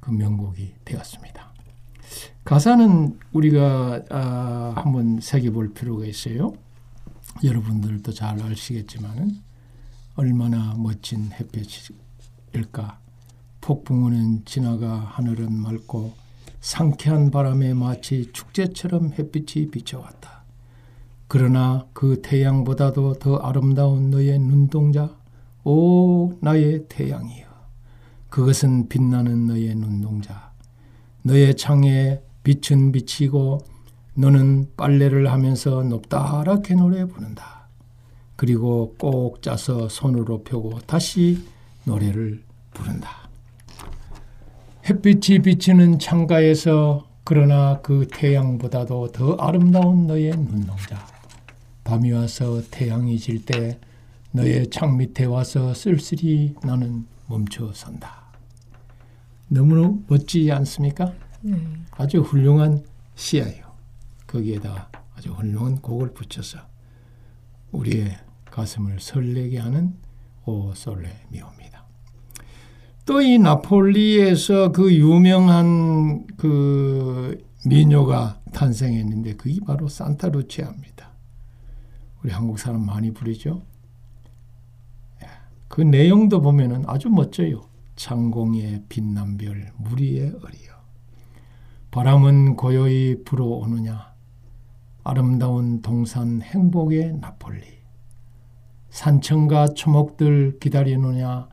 그 0.01 0.11
명곡이 0.11 0.75
되었습니다. 0.85 1.53
가사는 2.45 3.19
우리가 3.33 4.03
어, 4.11 4.73
한번 4.77 5.21
새겨볼 5.21 5.73
필요가 5.75 6.05
있어요. 6.05 6.53
여러분들도 7.45 8.13
잘 8.13 8.43
아시겠지만은 8.43 9.41
얼마나 10.17 10.75
멋진 10.77 11.31
햇볕일까. 11.33 13.01
폭풍우는 13.69 14.47
지나가 14.47 14.95
하늘은 14.95 15.53
맑고 15.53 16.15
상쾌한 16.59 17.31
바람에 17.31 17.75
마치 17.75 18.33
축제처럼 18.33 19.13
햇빛이 19.13 19.71
비쳐왔다. 19.71 20.45
그러나 21.27 21.87
그 21.93 22.23
태양보다도 22.23 23.19
더 23.19 23.37
아름다운 23.37 24.09
너의 24.09 24.39
눈동자, 24.39 25.15
오 25.65 26.33
나의 26.41 26.87
태양이여. 26.89 27.47
그것은 28.31 28.89
빛나는 28.89 29.49
너의 29.49 29.75
눈동자. 29.75 30.51
너의 31.21 31.55
창에 31.55 32.23
빛은 32.45 32.93
비치고 32.93 33.59
너는 34.15 34.77
빨래를 34.79 35.31
하면서 35.31 35.83
높다랗게 35.83 36.75
노래 36.75 37.05
부른다. 37.05 37.69
그리고 38.35 38.95
꼭 38.99 39.43
짜서 39.43 39.91
손으로 39.91 40.43
펴고 40.43 40.79
다시 40.87 41.47
노래를 41.85 42.43
부른다. 42.73 43.28
햇빛이 44.89 45.41
비치는 45.41 45.99
창가에서 45.99 47.07
그러나 47.23 47.79
그 47.83 48.09
태양보다도 48.11 49.13
더 49.13 49.35
아름다운 49.35 50.07
너의 50.07 50.31
눈동자. 50.31 51.07
밤이 51.85 52.11
와서 52.13 52.63
태양이 52.71 53.19
질 53.19 53.45
때 53.45 53.79
너의 54.33 54.71
창 54.71 54.97
밑에 54.97 55.27
와서 55.27 55.75
쓸쓸히 55.75 56.55
나는 56.65 57.07
멈춰 57.27 57.71
선다. 57.75 58.33
너무 59.49 60.03
멋지지 60.07 60.51
않습니까? 60.53 61.13
네. 61.43 61.55
아주 61.91 62.21
훌륭한 62.23 62.83
시예요. 63.15 63.67
거기에다 64.27 64.89
아주 65.15 65.33
훌륭한 65.33 65.83
곡을 65.83 66.15
붙여서 66.15 66.61
우리의 67.73 68.17
가슴을 68.51 69.01
설레게 69.01 69.59
하는 69.59 69.95
오 70.47 70.73
솔레 70.75 71.11
미오입니다. 71.29 71.58
또 73.09 73.23
이 73.23 73.39
나폴리에서 73.39 74.71
그 74.73 74.95
유명한 74.95 76.27
그 76.37 77.43
민요가 77.67 78.39
탄생했는데 78.53 79.37
그게 79.37 79.59
바로 79.67 79.89
산타루치아입니다. 79.89 81.09
우리 82.23 82.31
한국 82.31 82.59
사람 82.59 82.85
많이 82.85 83.15
부르죠. 83.15 83.63
예, 85.23 85.27
그 85.69 85.81
내용도 85.81 86.43
보면은 86.43 86.85
아주 86.87 87.09
멋져요. 87.09 87.63
창공의 87.97 88.85
빛난 88.91 89.39
별 89.39 89.73
무리에 89.79 90.25
어리여 90.25 90.73
바람은 91.91 92.57
고요히 92.57 93.25
불어오느냐 93.25 94.13
아름다운 95.03 95.81
동산 95.81 96.43
행복의 96.43 97.15
나폴리 97.23 97.63
산청과 98.91 99.69
초목들 99.69 100.59
기다리느냐 100.61 101.49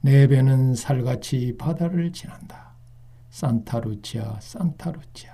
내 0.00 0.26
배는 0.26 0.74
살같이 0.74 1.56
바다를 1.58 2.12
지난다 2.12 2.74
산타루치아 3.30 4.38
산타루치아 4.40 5.32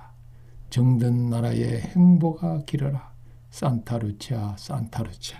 정든 0.70 1.30
나라의 1.30 1.80
행복아 1.80 2.62
길어라 2.66 3.12
산타루치아 3.50 4.56
산타루치아 4.56 5.38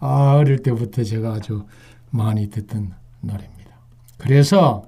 아 0.00 0.34
어릴 0.34 0.62
때부터 0.62 1.04
제가 1.04 1.34
아주 1.34 1.64
많이 2.10 2.50
듣던 2.50 2.92
노래입니다. 3.20 3.70
그래서 4.18 4.82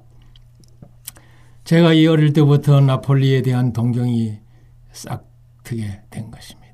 제가 1.65 1.95
이 1.95 2.07
어릴 2.07 2.33
때부터 2.33 2.81
나폴리에 2.81 3.43
대한 3.43 3.73
동경이 3.73 4.39
싹 4.93 5.27
트게 5.63 6.03
된 6.11 6.31
것입니다. 6.31 6.65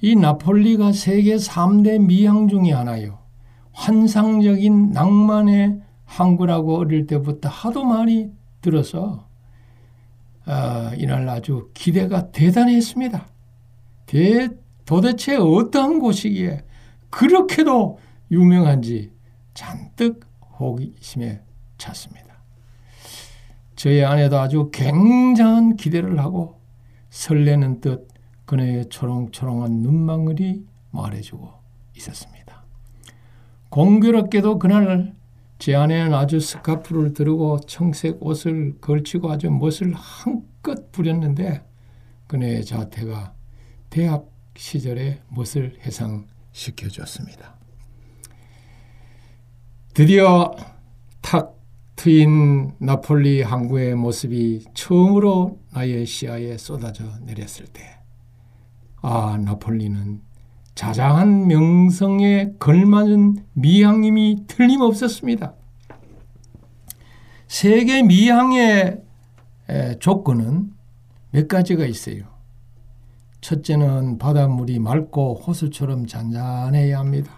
이 0.00 0.14
나폴리가 0.16 0.92
세계 0.92 1.36
3대 1.36 2.04
미항 2.04 2.48
중의 2.48 2.72
하나요. 2.72 3.17
환상적인 3.78 4.90
낭만의 4.90 5.80
항구라고 6.04 6.78
어릴 6.78 7.06
때부터 7.06 7.48
하도 7.48 7.84
많이 7.84 8.28
들어서 8.60 9.28
어, 10.46 10.90
이날 10.96 11.28
아주 11.28 11.70
기대가 11.74 12.30
대단했습니다. 12.32 13.28
대, 14.06 14.48
도대체 14.84 15.36
어떠한 15.36 16.00
곳이기에 16.00 16.64
그렇게도 17.10 17.98
유명한지 18.32 19.12
잔뜩 19.54 20.26
호기심에 20.58 21.40
찼습니다. 21.76 22.34
저희 23.76 24.02
아내도 24.02 24.38
아주 24.40 24.70
굉장한 24.72 25.76
기대를 25.76 26.18
하고 26.18 26.60
설레는 27.10 27.80
듯 27.80 28.08
그네의 28.44 28.88
초롱초롱한 28.88 29.70
눈망울이 29.82 30.66
말해주고 30.90 31.52
있었습니다. 31.96 32.37
공교롭게도 33.70 34.58
그날 34.58 35.14
제 35.58 35.74
아내는 35.74 36.14
아주 36.14 36.40
스카프를 36.40 37.14
두르고 37.14 37.60
청색 37.60 38.22
옷을 38.22 38.78
걸치고 38.80 39.30
아주 39.30 39.50
멋을 39.50 39.92
한껏 39.94 40.92
부렸는데 40.92 41.64
그네의 42.28 42.64
자태가 42.64 43.34
대학 43.90 44.30
시절의 44.56 45.22
멋을 45.28 45.76
해상시켜 45.84 46.88
줬습니다. 46.88 47.56
드디어 49.94 50.54
탁 51.20 51.58
트인 51.96 52.74
나폴리 52.78 53.42
항구의 53.42 53.96
모습이 53.96 54.66
처음으로 54.72 55.60
나의 55.72 56.06
시야에 56.06 56.56
쏟아져 56.56 57.04
내렸을 57.22 57.66
때, 57.66 57.82
아, 59.02 59.36
나폴리는 59.44 60.22
자장한 60.78 61.48
명성에 61.48 62.52
걸맞은 62.60 63.38
미항임이 63.54 64.44
틀림없었습니다. 64.46 65.54
세계 67.48 68.04
미항의 68.04 69.02
조건은 69.98 70.72
몇 71.32 71.48
가지가 71.48 71.84
있어요. 71.84 72.26
첫째는 73.40 74.18
바닷물이 74.18 74.78
맑고 74.78 75.42
호수처럼 75.44 76.06
잔잔해야 76.06 77.00
합니다. 77.00 77.32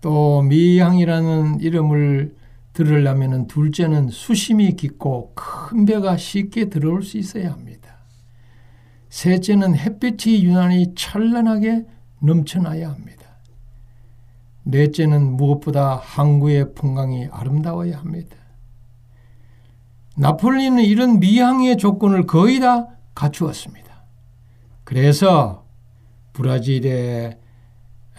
또 0.00 0.40
미항이라는 0.40 1.60
이름을 1.60 2.34
들으려면 2.72 3.46
둘째는 3.46 4.08
수심이 4.08 4.74
깊고 4.74 5.34
큰 5.34 5.84
배가 5.84 6.16
쉽게 6.16 6.70
들어올 6.70 7.02
수 7.02 7.18
있어야 7.18 7.52
합니다. 7.52 7.79
셋째는 9.10 9.76
햇빛이 9.76 10.44
유난히 10.44 10.94
찬란하게 10.94 11.84
넘쳐나야 12.20 12.90
합니다. 12.90 13.20
넷째는 14.62 15.36
무엇보다 15.36 15.96
항구의 15.96 16.74
풍광이 16.74 17.28
아름다워야 17.30 17.98
합니다. 17.98 18.36
나폴리는 20.16 20.82
이런 20.84 21.18
미항의 21.18 21.76
조건을 21.76 22.26
거의 22.26 22.60
다 22.60 22.88
갖추었습니다. 23.14 24.04
그래서 24.84 25.66
브라질의 26.32 27.38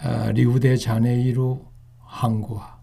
아, 0.02 0.32
리우데 0.32 0.76
자네이루 0.76 1.64
항구와 2.00 2.80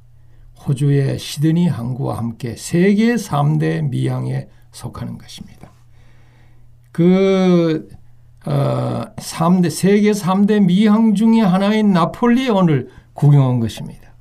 호주의 0.65 1.19
시드니 1.19 1.67
항구와 1.67 2.17
함께 2.17 2.55
세계 2.55 3.15
3대 3.15 3.89
미항에 3.89 4.47
속하는 4.71 5.17
것입니다. 5.17 5.71
그 6.91 7.89
어, 8.45 9.03
3대, 9.17 9.69
세계 9.69 10.11
3대 10.11 10.63
미항 10.65 11.13
중의 11.13 11.41
하나인 11.41 11.91
나폴리온을 11.91 12.89
구경한 13.13 13.59
것입니다. 13.59 14.13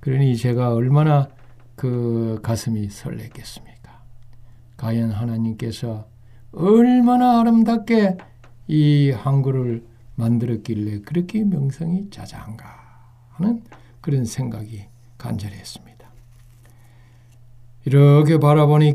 그러니 0.00 0.36
제가 0.36 0.74
얼마나 0.74 1.28
그 1.76 2.40
가슴이 2.42 2.90
설레겠습니까? 2.90 4.02
과연 4.76 5.10
하나님께서 5.10 6.06
얼마나 6.52 7.40
아름답게 7.40 8.16
이 8.68 9.10
항구를 9.10 9.84
만들었길래 10.16 11.00
그렇게 11.00 11.42
명성이 11.44 12.10
자자한가 12.10 12.64
하는 13.30 13.62
그런 14.00 14.24
생각이 14.24 14.84
간절했습니다. 15.16 15.90
이렇게 17.86 18.38
바라보니 18.38 18.94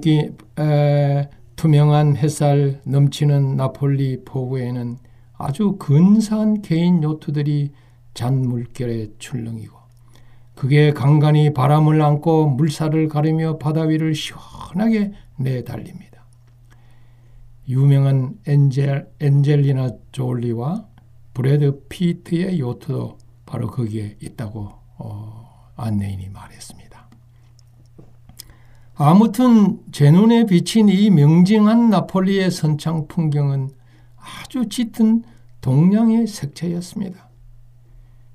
에, 0.59 1.29
투명한 1.55 2.17
햇살 2.17 2.81
넘치는 2.85 3.55
나폴리 3.55 4.23
포구에는 4.25 4.97
아주 5.37 5.77
근사한 5.77 6.61
개인 6.61 7.03
요트들이 7.03 7.71
잔물결에 8.13 9.13
출렁이고 9.19 9.75
그게 10.55 10.91
간간히 10.91 11.53
바람을 11.53 12.01
안고 12.01 12.47
물살을 12.51 13.09
가르며 13.09 13.57
바다 13.57 13.81
위를 13.81 14.15
시원하게 14.15 15.11
내달립니다. 15.37 16.25
유명한 17.67 18.35
엔젤, 18.47 19.11
엔젤리나 19.19 19.91
졸리와 20.11 20.87
브래드 21.33 21.85
피트의 21.89 22.59
요트도 22.59 23.17
바로 23.45 23.67
거기에 23.67 24.17
있다고 24.21 24.71
어, 24.97 25.71
안내인이 25.75 26.29
말했습니다. 26.29 26.84
아무튼 28.97 29.79
제 29.91 30.09
눈에 30.09 30.45
비친 30.45 30.87
이 30.87 31.09
명징한 31.09 31.89
나폴리의 31.89 32.49
선창 32.49 33.07
풍경은 33.07 33.69
아주 34.15 34.69
짙은 34.69 35.23
동양의 35.59 36.27
색채였습니다. 36.27 37.29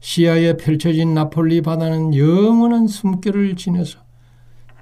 시야에 0.00 0.56
펼쳐진 0.56 1.14
나폴리 1.14 1.62
바다는 1.62 2.14
영원한 2.14 2.86
숨결을 2.86 3.56
지녀서 3.56 4.00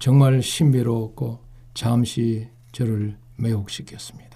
정말 0.01 0.43
신비로웠고 0.43 1.39
잠시 1.75 2.49
저를 2.73 3.17
매혹시켰습니다. 3.37 4.29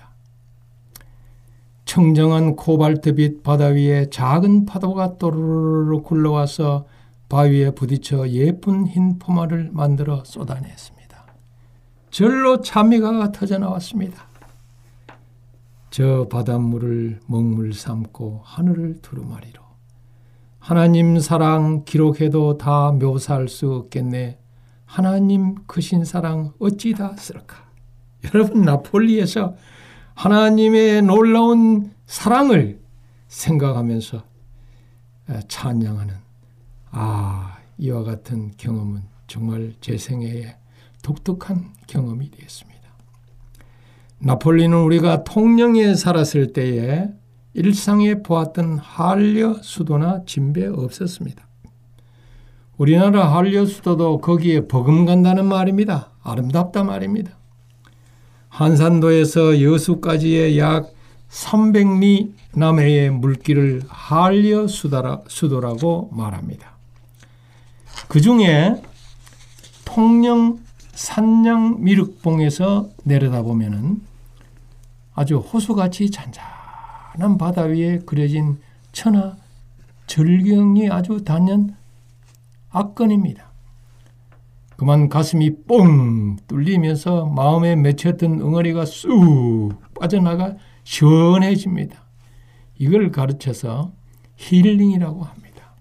청정한 1.85 2.55
코발트빛 2.55 3.43
바다 3.43 3.67
위에 3.67 4.07
작은 4.11 4.65
파도가 4.65 5.19
또르르 5.19 6.03
굴러와서 6.03 6.87
바위에 7.29 7.73
부딪혀 7.73 8.29
예쁜 8.29 8.87
흰 8.87 9.19
포마를 9.19 9.71
만들어 9.73 10.23
쏟아냈습니다. 10.25 11.02
절로 12.13 12.61
참미가 12.61 13.33
터져 13.33 13.57
나왔습니다. 13.59 14.27
저 15.89 16.29
바닷물을 16.31 17.21
먹물 17.27 17.73
삼고 17.73 18.43
하늘을 18.45 19.01
두루마리로 19.01 19.63
하나님 20.59 21.19
사랑 21.19 21.85
기록해도 21.85 22.59
다 22.59 22.93
묘사할 22.93 23.49
수 23.49 23.73
없겠네. 23.73 24.39
하나님 24.85 25.55
크신 25.67 26.05
사랑 26.05 26.53
어찌 26.59 26.93
다 26.93 27.17
쓸까? 27.17 27.57
여러분 28.27 28.61
나폴리에서 28.61 29.57
하나님의 30.15 31.01
놀라운 31.03 31.93
사랑을 32.05 32.79
생각하면서 33.29 34.23
찬양하는 35.49 36.15
아 36.91 37.57
이와 37.79 38.03
같은 38.03 38.53
경험은 38.59 39.03
정말 39.27 39.73
제 39.81 39.97
생애에 39.97 40.57
독특한 41.03 41.73
경험이 41.87 42.31
되었습니다. 42.31 42.73
나폴리는 44.19 44.77
우리가 44.77 45.25
통영에 45.25 45.95
살았을 45.95 46.53
때에 46.53 47.09
일상에 47.55 48.23
보았던 48.23 48.79
한려 48.79 49.55
수도나 49.63 50.23
진배 50.27 50.67
없었습니다. 50.67 51.47
우리나라 52.79 53.37
한려 53.37 53.67
수도도 53.67 54.19
거기에 54.19 54.67
버금간다는 54.69 55.45
말입니다. 55.45 56.11
아름답다 56.23 56.85
말입니다. 56.85 57.37
한산도에서 58.49 59.61
여수까지의 59.61 60.59
약 60.59 60.93
300리 61.29 62.33
남해의 62.55 63.11
물길을 63.11 63.83
한려 63.89 64.67
수도라고 64.67 66.11
말합니다. 66.13 66.77
그 68.09 68.21
중에 68.21 68.83
통영 69.85 70.62
산양 71.03 71.83
미륵봉에서 71.83 72.91
내려다보면은 73.03 74.03
아주 75.15 75.39
호수같이 75.39 76.13
잔잔한 76.13 77.39
바다 77.39 77.63
위에 77.63 77.99
그려진 78.07 78.61
천하 78.93 79.35
절경이 80.07 80.91
아주 80.91 81.25
단연 81.25 81.75
악건입니다. 82.71 83.51
그만 84.77 85.09
가슴이 85.09 85.65
뻥 85.67 86.37
뚫리면서 86.47 87.27
마음에 87.27 87.75
맺혔던 87.75 88.41
응어리가 88.41 88.87
쑥 88.87 89.73
빠져나가 89.99 90.55
시원해집니다. 90.85 92.01
이걸 92.79 93.11
가르쳐서 93.11 93.91
힐링이라고 94.37 95.25
합니다. 95.25 95.75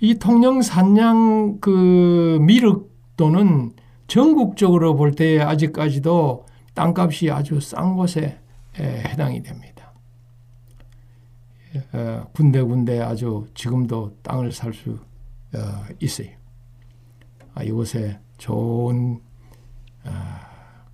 이 0.00 0.16
통영 0.16 0.62
산양 0.62 1.58
그 1.60 2.38
미륵 2.40 2.97
또는 3.18 3.72
전국적으로 4.06 4.94
볼 4.96 5.12
때 5.12 5.40
아직까지도 5.40 6.46
땅값이 6.72 7.30
아주 7.30 7.60
싼 7.60 7.96
곳에 7.96 8.38
해당이 8.78 9.42
됩니다. 9.42 9.92
군데군데 12.32 13.00
아주 13.00 13.46
지금도 13.54 14.16
땅을 14.22 14.52
살수 14.52 14.98
어, 15.54 15.58
있어요. 16.00 16.28
아, 17.54 17.62
이곳에 17.62 18.20
좋은 18.38 19.20
아, 20.04 20.40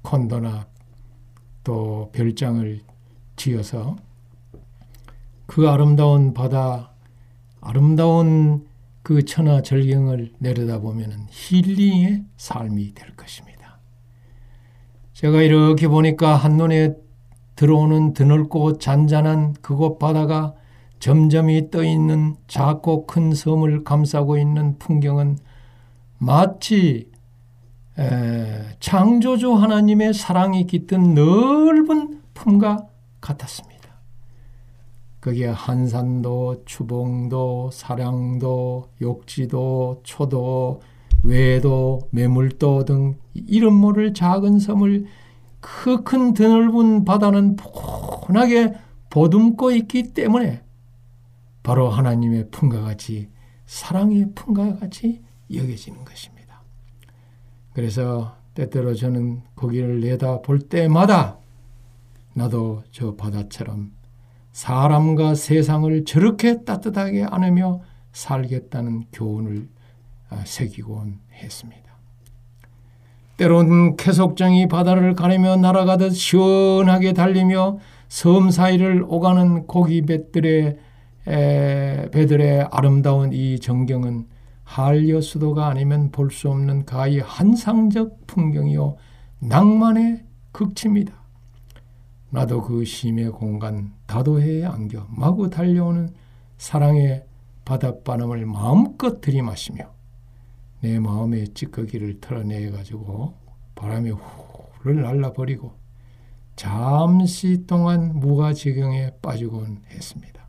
콘도나 0.02 0.66
또 1.62 2.10
별장을 2.12 2.80
지어서 3.36 3.96
그 5.46 5.68
아름다운 5.68 6.32
바다, 6.32 6.92
아름다운 7.60 8.66
그 9.04 9.22
천하 9.26 9.60
절경을 9.60 10.32
내려다보면 10.38 11.26
힐링의 11.30 12.24
삶이 12.38 12.94
될 12.94 13.14
것입니다. 13.14 13.78
제가 15.12 15.42
이렇게 15.42 15.88
보니까 15.88 16.34
한눈에 16.36 16.94
들어오는 17.54 18.14
드넓고 18.14 18.78
잔잔한 18.78 19.52
그곳 19.60 19.98
바다가 19.98 20.54
점점이 21.00 21.70
떠 21.70 21.84
있는 21.84 22.34
작고 22.48 23.06
큰 23.06 23.34
섬을 23.34 23.84
감싸고 23.84 24.38
있는 24.38 24.78
풍경은 24.78 25.36
마치 26.16 27.10
창조주 28.80 29.52
하나님의 29.52 30.14
사랑이 30.14 30.66
깃든 30.66 31.14
넓은 31.14 32.22
품과 32.32 32.86
같았습니다. 33.20 33.73
거기에 35.24 35.46
한산도, 35.46 36.64
추봉도, 36.66 37.70
사량도, 37.72 38.90
욕지도, 39.00 40.02
초도, 40.02 40.82
외도, 41.22 42.08
매물도 42.10 42.84
등 42.84 43.16
이름 43.32 43.72
모를 43.72 44.12
작은 44.12 44.58
섬을 44.58 45.06
그 45.60 46.04
큰 46.04 46.34
드넓은 46.34 47.06
바다는 47.06 47.56
포근하게 47.56 48.74
보듬고 49.08 49.70
있기 49.70 50.12
때문에 50.12 50.62
바로 51.62 51.88
하나님의 51.88 52.50
품과 52.50 52.82
같이 52.82 53.30
사랑의 53.64 54.32
품과 54.34 54.76
같이 54.76 55.22
여겨지는 55.50 56.04
것입니다. 56.04 56.60
그래서 57.72 58.36
때때로 58.52 58.94
저는 58.94 59.40
거기를 59.56 60.00
내다 60.00 60.42
볼 60.42 60.58
때마다 60.58 61.38
나도 62.34 62.82
저 62.90 63.14
바다처럼 63.14 64.03
사람과 64.54 65.34
세상을 65.34 66.04
저렇게 66.04 66.62
따뜻하게 66.64 67.24
안으며 67.28 67.80
살겠다는 68.12 69.06
교훈을 69.12 69.68
아, 70.30 70.42
새기곤 70.46 71.18
했습니다. 71.32 71.82
때론 73.36 73.96
캐속정이 73.96 74.68
바다를 74.68 75.14
가르며 75.14 75.56
날아가듯 75.56 76.14
시원하게 76.14 77.14
달리며 77.14 77.78
섬 78.08 78.52
사이를 78.52 79.04
오가는 79.08 79.66
고기 79.66 80.02
배들의 80.02 80.78
배들의 81.24 82.68
아름다운 82.70 83.32
이 83.32 83.58
전경은 83.58 84.28
한려 84.62 85.20
수도가 85.20 85.66
아니면 85.66 86.12
볼 86.12 86.30
수 86.30 86.48
없는 86.48 86.84
가히 86.86 87.18
한상적 87.18 88.28
풍경이요 88.28 88.96
낭만의 89.40 90.22
극치입니다. 90.52 91.23
나도 92.34 92.62
그 92.62 92.84
심의 92.84 93.30
공간 93.30 93.92
다도해에 94.08 94.64
안겨 94.64 95.06
마구 95.08 95.48
달려오는 95.48 96.12
사랑의 96.56 97.24
바닷바람을 97.64 98.44
마음껏 98.44 99.20
들이마시며 99.20 99.88
내 100.80 100.98
마음의 100.98 101.54
찌꺼기를 101.54 102.18
털어내 102.20 102.72
가지고 102.72 103.34
바람에 103.76 104.10
후를 104.10 105.02
날라버리고 105.02 105.74
잠시 106.56 107.68
동안 107.68 108.18
무가지경에 108.18 109.12
빠지곤 109.22 109.82
했습니다. 109.90 110.44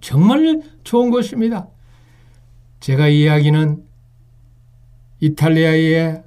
정말 0.00 0.62
좋은 0.82 1.10
것입니다. 1.10 1.68
제가 2.80 3.08
이야기는 3.08 3.84
이탈리아의 5.20 6.22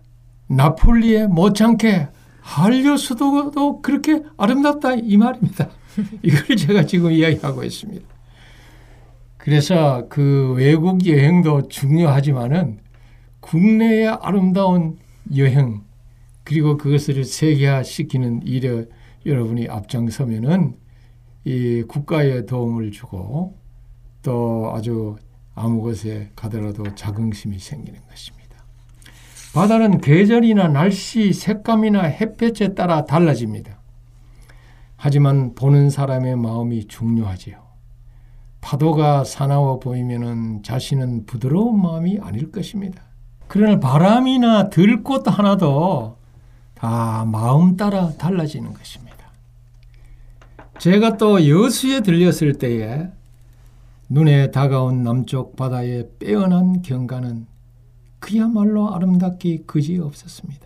나폴리의 0.46 1.28
못지않게 1.30 2.13
한류 2.44 2.98
수도도 2.98 3.82
그렇게 3.82 4.22
아름답다 4.38 4.96
이 4.96 5.16
말입니다. 5.16 5.70
이걸 6.22 6.58
제가 6.58 6.86
지금 6.86 7.12
이야기하고 7.12 7.64
있습니다. 7.64 8.06
그래서 9.38 10.08
그 10.10 10.54
외국 10.58 11.08
여행도 11.08 11.70
중요하지만은 11.70 12.80
국내의 13.40 14.08
아름다운 14.08 14.98
여행 15.36 15.82
그리고 16.44 16.78
그것을 16.78 17.24
세계화시키는 17.24 18.42
일에 18.46 18.86
여러분이 19.26 19.70
앞장서면은 19.70 20.76
이 21.46 21.84
국가에 21.88 22.46
도움을 22.46 22.92
주고 22.92 23.58
또 24.22 24.74
아주 24.76 25.16
아무 25.56 25.82
곳에 25.82 26.30
가더라도 26.36 26.84
자긍심이 26.96 27.58
생기는 27.60 28.00
것입니다. 28.10 28.43
바다는 29.54 30.02
계절이나 30.02 30.70
날씨, 30.70 31.32
색감이나 31.32 32.02
햇볕에 32.02 32.74
따라 32.74 33.06
달라집니다. 33.06 33.78
하지만 34.98 35.54
보는 35.54 35.90
사람의 35.92 36.38
마음이 36.38 36.88
중요하지요. 36.88 37.62
파도가 38.62 39.26
사나워 39.26 39.80
보이면 39.80 40.64
자신은 40.64 41.26
부드러운 41.26 41.80
마음이 41.82 42.20
아닐 42.22 42.52
것입니다. 42.52 43.04
그러나 43.48 43.80
바람이나 43.80 44.70
들꽃 44.70 45.28
하나도 45.28 46.18
다 46.74 47.26
마음 47.26 47.78
따라 47.78 48.12
달라지는 48.14 48.74
것입니다. 48.74 49.18
제가 50.80 51.18
또 51.18 51.48
여수에 51.48 52.02
들렸을 52.02 52.54
때에 52.58 53.08
눈에 54.10 54.50
다가온 54.52 55.04
남쪽 55.04 55.56
바다의 55.56 56.10
빼어난 56.20 56.82
경관은 56.82 57.53
그야말로 58.24 58.96
아름답기 58.96 59.66
그지 59.68 60.00
없었습니다. 60.00 60.66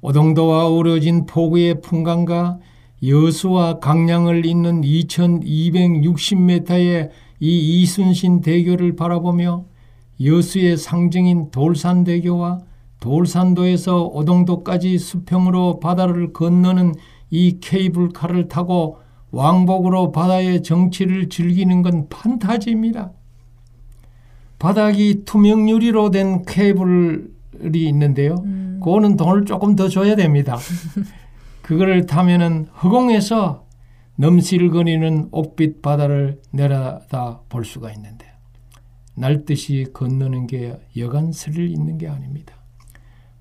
오동도와 0.00 0.68
우러진 0.68 1.26
포구의 1.26 1.80
풍광과 1.80 2.58
여수와 3.06 3.78
강량을 3.78 4.44
잇는 4.44 4.80
2260m의 4.80 7.10
이 7.38 7.82
이순신 7.82 8.40
대교를 8.40 8.96
바라보며 8.96 9.66
여수의 10.24 10.76
상징인 10.76 11.52
돌산대교와 11.52 12.62
돌산도에서 12.98 14.06
오동도까지 14.06 14.98
수평으로 14.98 15.78
바다를 15.78 16.32
건너는 16.32 16.96
이 17.30 17.60
케이블카를 17.60 18.48
타고 18.48 18.98
왕복으로 19.30 20.10
바다의 20.10 20.64
정치를 20.64 21.28
즐기는 21.28 21.80
건 21.82 22.08
판타지입니다. 22.08 23.12
바닥이 24.58 25.24
투명 25.24 25.68
유리로 25.68 26.10
된 26.10 26.42
케이블이 26.44 27.28
있는데요. 27.74 28.36
음. 28.44 28.80
그거는 28.82 29.16
돈을 29.16 29.44
조금 29.44 29.76
더 29.76 29.88
줘야 29.88 30.16
됩니다. 30.16 30.56
그거를 31.62 32.06
타면은 32.06 32.66
허공에서 32.82 33.66
넘실거리는 34.16 35.28
옥빛 35.32 35.82
바다를 35.82 36.40
내려다 36.52 37.40
볼 37.48 37.64
수가 37.64 37.92
있는데 37.92 38.26
날듯이 39.16 39.86
건너는 39.92 40.46
게 40.46 40.78
여간 40.96 41.32
스릴 41.32 41.70
있는 41.70 41.98
게 41.98 42.08
아닙니다. 42.08 42.54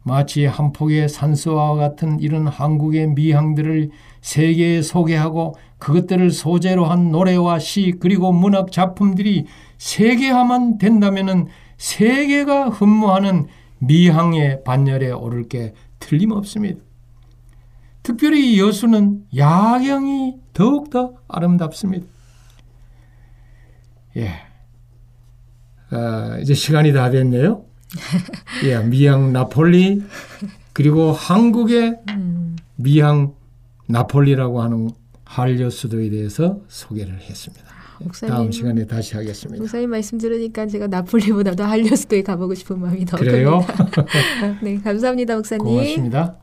마치 0.03 0.45
한 0.45 0.73
폭의 0.73 1.07
산수와 1.07 1.75
같은 1.75 2.19
이런 2.19 2.47
한국의 2.47 3.07
미항들을 3.07 3.89
세계에 4.21 4.81
소개하고 4.81 5.55
그것들을 5.77 6.29
소재로 6.31 6.85
한 6.85 7.11
노래와 7.11 7.59
시 7.59 7.93
그리고 7.99 8.31
문학 8.31 8.71
작품들이 8.71 9.45
세계화만 9.77 10.77
된다면 10.77 11.47
세계가 11.77 12.69
흠모하는 12.69 13.47
미항의 13.79 14.63
반열에 14.63 15.11
오를 15.11 15.47
게 15.49 15.73
틀림없습니다. 15.99 16.81
특별히 18.01 18.59
여수는 18.59 19.25
야경이 19.35 20.35
더욱더 20.53 21.15
아름답습니다. 21.27 22.05
예. 24.17 24.29
아, 25.89 26.37
이제 26.41 26.53
시간이 26.53 26.91
다 26.93 27.09
됐네요. 27.09 27.65
예, 28.65 28.79
미항 28.79 29.33
나폴리 29.33 30.03
그리고 30.73 31.11
한국의 31.11 31.97
음. 32.09 32.55
미항 32.75 33.33
나폴리라고 33.87 34.61
하는 34.61 34.89
한려 35.25 35.69
수도에 35.69 36.09
대해서 36.09 36.59
소개를 36.67 37.19
했습니다. 37.19 37.65
목사님, 37.99 38.35
다음 38.35 38.51
시간에 38.51 38.85
다시 38.85 39.15
하겠습니다. 39.15 39.61
목사님 39.61 39.89
말씀 39.89 40.17
들으니까 40.17 40.67
제가 40.67 40.87
나폴리보다도 40.87 41.63
한려 41.63 41.95
수도에 41.95 42.21
가보고 42.21 42.53
싶은 42.55 42.79
마음이 42.79 43.05
더 43.05 43.17
그래요? 43.17 43.65
큽니다. 43.65 44.59
네, 44.61 44.77
감사합니다, 44.77 45.35
목사님. 45.35 45.63
고맙습니다. 45.65 46.42